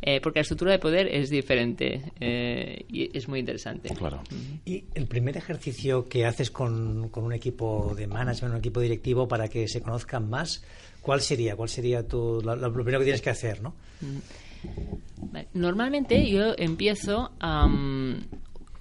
eh, 0.00 0.20
porque 0.22 0.38
la 0.38 0.42
estructura 0.42 0.72
de 0.72 0.78
poder 0.78 1.06
es 1.08 1.28
diferente 1.28 2.12
eh, 2.20 2.84
y 2.88 3.16
es 3.16 3.28
muy 3.28 3.40
interesante. 3.40 3.90
Claro. 3.90 4.22
Y 4.64 4.84
el 4.94 5.06
primer 5.06 5.36
ejercicio 5.36 6.08
que 6.08 6.24
haces 6.24 6.50
con, 6.50 7.08
con, 7.10 7.24
un 7.24 7.32
equipo 7.32 7.94
de 7.96 8.06
management, 8.06 8.54
un 8.54 8.58
equipo 8.58 8.80
directivo, 8.80 9.28
para 9.28 9.48
que 9.48 9.68
se 9.68 9.82
conozcan 9.82 10.28
más, 10.28 10.64
¿cuál 11.02 11.20
sería? 11.20 11.56
¿Cuál 11.56 11.68
sería 11.68 12.06
tu, 12.06 12.40
lo, 12.42 12.72
primero 12.72 12.98
que 12.98 13.04
tienes 13.04 13.22
que 13.22 13.30
hacer? 13.30 13.60
¿no? 13.60 13.74
Normalmente 15.52 16.28
yo 16.30 16.54
empiezo 16.56 17.32
a... 17.40 17.68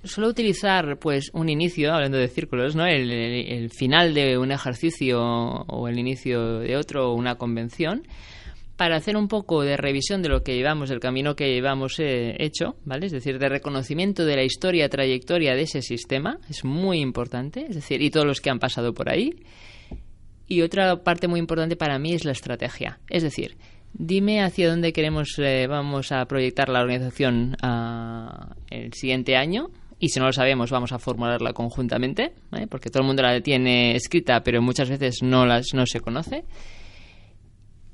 Suelo 0.04 0.30
utilizar 0.30 0.98
pues 1.00 1.32
un 1.34 1.50
inicio, 1.50 1.94
hablando 1.94 2.18
de 2.18 2.30
círculos, 2.30 2.76
¿no? 2.76 2.86
El, 2.86 3.12
el, 3.12 3.70
final 3.72 4.14
de 4.14 4.38
un 4.38 4.52
ejercicio 4.52 5.20
o 5.22 5.88
el 5.90 6.00
inicio 6.00 6.60
de 6.60 6.78
otro, 6.78 7.12
o 7.12 7.16
una 7.16 7.36
convención, 7.36 8.04
para 8.78 8.96
hacer 8.96 9.18
un 9.18 9.28
poco 9.28 9.64
de 9.64 9.76
revisión 9.76 10.22
de 10.22 10.30
lo 10.30 10.44
que 10.44 10.56
llevamos, 10.56 10.90
del 10.90 11.00
camino 11.00 11.36
que 11.36 11.52
llevamos 11.52 12.00
eh, 12.00 12.36
hecho, 12.40 12.76
¿vale? 12.86 13.08
Es 13.08 13.12
decir, 13.12 13.40
de 13.40 13.50
reconocimiento 13.50 14.24
de 14.24 14.36
la 14.36 14.44
historia, 14.44 14.88
trayectoria 14.88 15.56
de 15.56 15.64
ese 15.64 15.82
sistema, 15.82 16.40
es 16.48 16.64
muy 16.64 17.00
importante, 17.00 17.66
es 17.68 17.76
decir, 17.76 18.02
y 18.02 18.12
todos 18.12 18.28
los 18.28 18.40
que 18.40 18.52
han 18.52 18.60
pasado 18.60 18.94
por 18.94 19.10
ahí. 19.10 19.34
Y 20.48 20.62
otra 20.62 21.04
parte 21.04 21.28
muy 21.28 21.40
importante 21.40 21.76
para 21.76 21.98
mí 21.98 22.14
es 22.14 22.24
la 22.24 22.32
estrategia, 22.32 23.00
es 23.10 23.24
decir, 23.24 23.58
dime 23.94 24.42
hacia 24.42 24.70
dónde 24.70 24.94
queremos, 24.94 25.38
eh, 25.40 25.66
vamos 25.68 26.12
a 26.12 26.24
proyectar 26.26 26.70
la 26.70 26.82
organización 26.82 27.58
ah, 27.64 28.56
el 28.70 28.94
siguiente 28.94 29.36
año, 29.36 29.72
y 30.00 30.10
si 30.10 30.20
no 30.20 30.28
lo 30.28 30.34
sabemos 30.34 30.70
vamos 30.70 30.92
a 30.92 31.00
formularla 31.00 31.54
conjuntamente, 31.54 32.34
porque 32.70 32.92
todo 32.92 33.02
el 33.02 33.08
mundo 33.08 33.24
la 33.24 33.42
tiene 33.42 33.96
escrita, 33.96 34.42
pero 34.44 34.62
muchas 34.62 34.90
veces 34.90 35.24
no, 35.24 35.48
las, 35.48 35.74
no 35.74 35.86
se 35.88 36.00
conoce. 36.00 36.46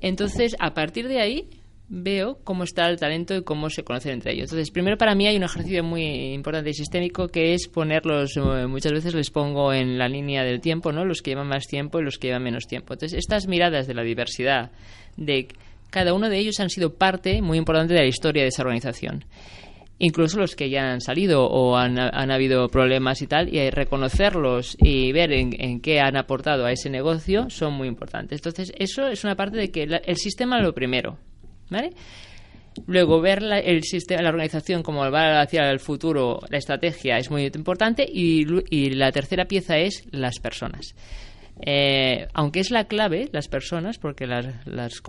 Entonces, 0.04 0.54
a 0.60 0.74
partir 0.74 1.08
de 1.08 1.18
ahí, 1.18 1.48
veo 1.88 2.38
cómo 2.44 2.64
está 2.64 2.90
el 2.90 2.98
talento 2.98 3.34
y 3.34 3.42
cómo 3.42 3.70
se 3.70 3.84
conocen 3.84 4.12
entre 4.12 4.32
ellos. 4.32 4.50
Entonces, 4.50 4.70
primero 4.70 4.98
para 4.98 5.14
mí 5.14 5.26
hay 5.26 5.38
un 5.38 5.44
ejercicio 5.44 5.82
muy 5.82 6.34
importante 6.34 6.68
y 6.68 6.74
sistémico 6.74 7.28
que 7.28 7.54
es 7.54 7.68
ponerlos, 7.68 8.36
eh, 8.36 8.66
muchas 8.66 8.92
veces 8.92 9.14
les 9.14 9.30
pongo 9.30 9.72
en 9.72 9.96
la 9.96 10.06
línea 10.06 10.44
del 10.44 10.60
tiempo, 10.60 10.92
¿no? 10.92 11.06
Los 11.06 11.22
que 11.22 11.30
llevan 11.30 11.48
más 11.48 11.66
tiempo 11.66 12.00
y 12.00 12.04
los 12.04 12.18
que 12.18 12.26
llevan 12.26 12.42
menos 12.42 12.66
tiempo. 12.66 12.92
Entonces, 12.92 13.18
estas 13.18 13.48
miradas 13.48 13.86
de 13.86 13.94
la 13.94 14.02
diversidad, 14.02 14.72
de 15.16 15.48
cada 15.88 16.12
uno 16.12 16.28
de 16.28 16.36
ellos 16.36 16.60
han 16.60 16.68
sido 16.68 16.92
parte 16.92 17.40
muy 17.40 17.56
importante 17.56 17.94
de 17.94 18.00
la 18.00 18.06
historia 18.06 18.42
de 18.42 18.48
esa 18.48 18.60
organización 18.60 19.24
incluso 19.98 20.38
los 20.38 20.56
que 20.56 20.70
ya 20.70 20.92
han 20.92 21.00
salido 21.00 21.44
o 21.46 21.76
han, 21.76 21.98
han 21.98 22.30
habido 22.30 22.68
problemas 22.68 23.22
y 23.22 23.26
tal, 23.26 23.54
y 23.54 23.70
reconocerlos 23.70 24.76
y 24.80 25.12
ver 25.12 25.32
en, 25.32 25.80
qué 25.80 26.00
han 26.00 26.16
aportado 26.16 26.66
a 26.66 26.72
ese 26.72 26.90
negocio 26.90 27.48
son 27.50 27.74
muy 27.74 27.88
importantes. 27.88 28.38
Entonces, 28.38 28.72
eso 28.78 29.06
es 29.08 29.24
una 29.24 29.36
parte 29.36 29.56
de 29.56 29.70
que 29.70 29.82
el 29.82 30.16
sistema 30.16 30.60
lo 30.60 30.74
primero, 30.74 31.18
¿vale? 31.70 31.92
Luego, 32.86 33.20
ver 33.20 33.42
la, 33.42 33.60
el 33.60 33.82
sistema, 33.84 34.22
la 34.22 34.30
organización 34.30 34.82
como 34.82 35.08
va 35.10 35.40
hacia 35.40 35.70
el 35.70 35.78
futuro, 35.78 36.40
la 36.48 36.58
estrategia 36.58 37.18
es 37.18 37.30
muy 37.30 37.46
importante 37.46 38.04
y, 38.06 38.44
y 38.68 38.90
la 38.90 39.12
tercera 39.12 39.44
pieza 39.44 39.78
es 39.78 40.04
las 40.10 40.40
personas. 40.40 40.94
Eh, 41.64 42.26
aunque 42.34 42.60
es 42.60 42.72
la 42.72 42.84
clave, 42.88 43.28
las 43.32 43.46
personas, 43.46 43.98
porque 43.98 44.26
las, 44.26 44.46
las 44.66 45.00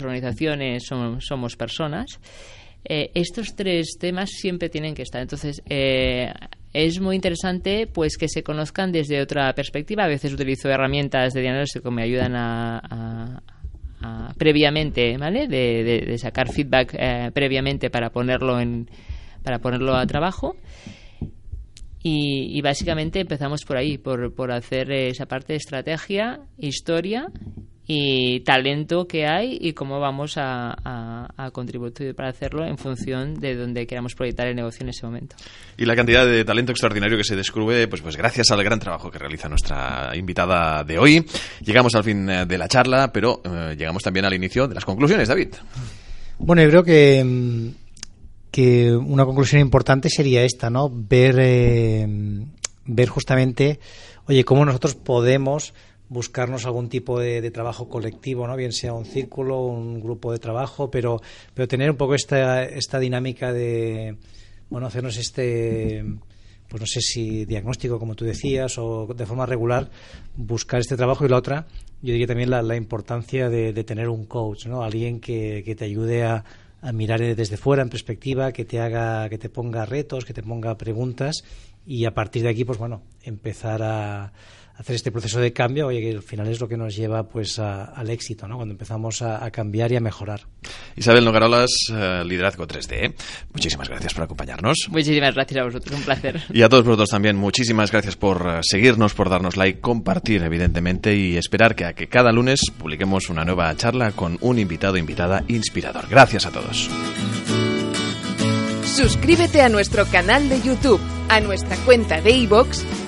organizaciones 0.00 0.84
somos 0.86 1.56
personas, 1.56 2.20
eh, 2.90 3.10
estos 3.14 3.54
tres 3.54 3.98
temas 4.00 4.30
siempre 4.30 4.70
tienen 4.70 4.94
que 4.94 5.02
estar. 5.02 5.20
Entonces, 5.20 5.62
eh, 5.68 6.32
es 6.72 7.00
muy 7.00 7.16
interesante 7.16 7.86
pues 7.86 8.16
que 8.16 8.28
se 8.28 8.42
conozcan 8.42 8.92
desde 8.92 9.20
otra 9.20 9.52
perspectiva. 9.52 10.04
A 10.04 10.08
veces 10.08 10.32
utilizo 10.32 10.70
herramientas 10.70 11.34
de 11.34 11.42
diagnóstico 11.42 11.90
que 11.90 11.94
me 11.94 12.02
ayudan 12.02 12.34
a, 12.34 13.42
previamente, 14.38 15.18
¿vale? 15.18 15.48
De, 15.48 16.16
sacar 16.16 16.50
feedback 16.50 16.94
eh, 16.98 17.30
previamente 17.34 17.90
para 17.90 18.10
ponerlo 18.10 18.58
en 18.58 18.88
para 19.42 19.58
ponerlo 19.58 19.94
a 19.94 20.06
trabajo. 20.06 20.56
Y, 22.02 22.56
y, 22.56 22.62
básicamente 22.62 23.20
empezamos 23.20 23.64
por 23.64 23.76
ahí, 23.76 23.98
por, 23.98 24.32
por 24.34 24.52
hacer 24.52 24.90
esa 24.92 25.26
parte 25.26 25.52
de 25.52 25.56
estrategia, 25.56 26.40
historia 26.56 27.26
y 27.90 28.40
talento 28.40 29.08
que 29.08 29.26
hay 29.26 29.56
y 29.58 29.72
cómo 29.72 29.98
vamos 29.98 30.36
a, 30.36 30.76
a, 30.84 31.50
contribuir 31.52 32.14
para 32.14 32.28
hacerlo 32.28 32.66
en 32.66 32.76
función 32.76 33.34
de 33.34 33.56
donde 33.56 33.86
queramos 33.86 34.14
proyectar 34.14 34.46
el 34.46 34.54
negocio 34.54 34.82
en 34.82 34.90
ese 34.90 35.06
momento. 35.06 35.36
Y 35.78 35.86
la 35.86 35.96
cantidad 35.96 36.26
de 36.26 36.44
talento 36.44 36.70
extraordinario 36.70 37.16
que 37.16 37.24
se 37.24 37.34
descubre, 37.34 37.88
pues, 37.88 38.02
pues 38.02 38.18
gracias 38.18 38.50
al 38.50 38.62
gran 38.62 38.78
trabajo 38.78 39.10
que 39.10 39.18
realiza 39.18 39.48
nuestra 39.48 40.10
invitada 40.14 40.84
de 40.84 40.98
hoy. 40.98 41.24
Llegamos 41.64 41.94
al 41.94 42.04
fin 42.04 42.28
eh, 42.28 42.44
de 42.44 42.58
la 42.58 42.68
charla, 42.68 43.10
pero 43.10 43.40
eh, 43.42 43.74
llegamos 43.74 44.02
también 44.02 44.26
al 44.26 44.34
inicio 44.34 44.68
de 44.68 44.74
las 44.74 44.84
conclusiones, 44.84 45.26
David. 45.26 45.54
Bueno, 46.38 46.62
yo 46.62 46.68
creo 46.68 46.84
que, 46.84 47.24
mm, 47.24 47.68
que 48.50 48.92
una 48.92 49.24
conclusión 49.24 49.62
importante 49.62 50.10
sería 50.10 50.42
esta, 50.42 50.68
¿no? 50.68 50.90
Ver, 50.92 51.36
eh, 51.38 52.06
ver 52.84 53.08
justamente, 53.08 53.80
oye, 54.26 54.44
cómo 54.44 54.66
nosotros 54.66 54.94
podemos 54.94 55.72
buscarnos 56.08 56.66
algún 56.66 56.88
tipo 56.88 57.20
de, 57.20 57.50
trabajo 57.50 57.88
colectivo, 57.88 58.46
¿no? 58.46 58.56
bien 58.56 58.72
sea 58.72 58.92
un 58.94 59.04
círculo, 59.04 59.60
un 59.60 60.00
grupo 60.00 60.32
de 60.32 60.38
trabajo, 60.38 60.90
pero, 60.90 61.20
pero 61.54 61.68
tener 61.68 61.90
un 61.90 61.96
poco 61.96 62.14
esta, 62.14 62.64
esta 62.64 62.98
dinámica 62.98 63.52
de 63.52 64.16
bueno, 64.70 64.86
hacernos 64.86 65.16
este 65.16 66.04
pues 66.68 66.82
no 66.82 66.86
sé 66.86 67.00
si 67.00 67.46
diagnóstico, 67.46 67.98
como 67.98 68.14
tú 68.14 68.26
decías, 68.26 68.76
o 68.76 69.06
de 69.06 69.24
forma 69.24 69.46
regular, 69.46 69.90
buscar 70.36 70.80
este 70.80 70.96
trabajo 70.96 71.24
y 71.24 71.28
la 71.30 71.38
otra, 71.38 71.66
yo 72.02 72.12
diría 72.12 72.26
también 72.26 72.50
la, 72.50 72.60
la 72.62 72.76
importancia 72.76 73.48
de, 73.48 73.72
tener 73.84 74.10
un 74.10 74.26
coach, 74.26 74.66
¿no? 74.66 74.82
Alguien 74.82 75.18
que, 75.18 75.62
que 75.64 75.74
te 75.74 75.86
ayude 75.86 76.24
a, 76.24 76.44
a, 76.82 76.92
mirar 76.92 77.20
desde 77.20 77.56
fuera, 77.56 77.82
en 77.82 77.88
perspectiva, 77.88 78.52
que 78.52 78.66
te 78.66 78.80
haga, 78.80 79.30
que 79.30 79.38
te 79.38 79.48
ponga 79.48 79.86
retos, 79.86 80.26
que 80.26 80.34
te 80.34 80.42
ponga 80.42 80.76
preguntas 80.76 81.42
y 81.86 82.04
a 82.04 82.12
partir 82.12 82.42
de 82.42 82.50
aquí, 82.50 82.66
pues 82.66 82.78
bueno, 82.78 83.02
empezar 83.22 83.82
a, 83.82 84.32
hacer 84.78 84.94
este 84.94 85.10
proceso 85.10 85.40
de 85.40 85.52
cambio, 85.52 85.88
oye, 85.88 86.00
que 86.00 86.12
al 86.12 86.22
final 86.22 86.46
es 86.46 86.60
lo 86.60 86.68
que 86.68 86.76
nos 86.76 86.94
lleva 86.94 87.24
pues 87.24 87.58
al 87.58 88.08
éxito, 88.10 88.46
¿no? 88.46 88.56
Cuando 88.56 88.72
empezamos 88.72 89.22
a, 89.22 89.50
cambiar 89.50 89.90
y 89.92 89.96
a 89.96 90.00
mejorar. 90.00 90.42
Isabel 90.94 91.24
Nogarolas, 91.24 91.70
eh, 91.92 92.22
Liderazgo 92.24 92.66
3D. 92.66 92.92
¿eh? 92.92 93.14
Muchísimas 93.52 93.88
gracias 93.88 94.14
por 94.14 94.24
acompañarnos. 94.24 94.88
Muchísimas 94.90 95.34
gracias 95.34 95.60
a 95.60 95.64
vosotros, 95.64 95.98
un 95.98 96.04
placer. 96.04 96.42
Y 96.52 96.62
a 96.62 96.68
todos 96.68 96.84
vosotros 96.84 97.08
también, 97.08 97.36
muchísimas 97.36 97.90
gracias 97.90 98.16
por 98.16 98.46
eh, 98.46 98.60
seguirnos, 98.62 99.14
por 99.14 99.30
darnos 99.30 99.56
like, 99.56 99.80
compartir, 99.80 100.42
evidentemente, 100.42 101.16
y 101.16 101.36
esperar 101.36 101.74
que 101.74 101.86
a 101.86 101.94
que 101.94 102.08
cada 102.08 102.30
lunes 102.30 102.60
publiquemos 102.78 103.30
una 103.30 103.44
nueva 103.44 103.74
charla 103.76 104.12
con 104.12 104.38
un 104.42 104.58
invitado 104.58 104.96
invitada 104.96 105.42
inspirador. 105.48 106.06
Gracias 106.08 106.46
a 106.46 106.50
todos. 106.50 106.88
Suscríbete 108.84 109.62
a 109.62 109.68
nuestro 109.68 110.06
canal 110.06 110.48
de 110.48 110.60
YouTube, 110.62 111.00
a 111.28 111.40
nuestra 111.40 111.76
cuenta 111.78 112.20
de 112.20 112.30
iVoox 112.30 113.07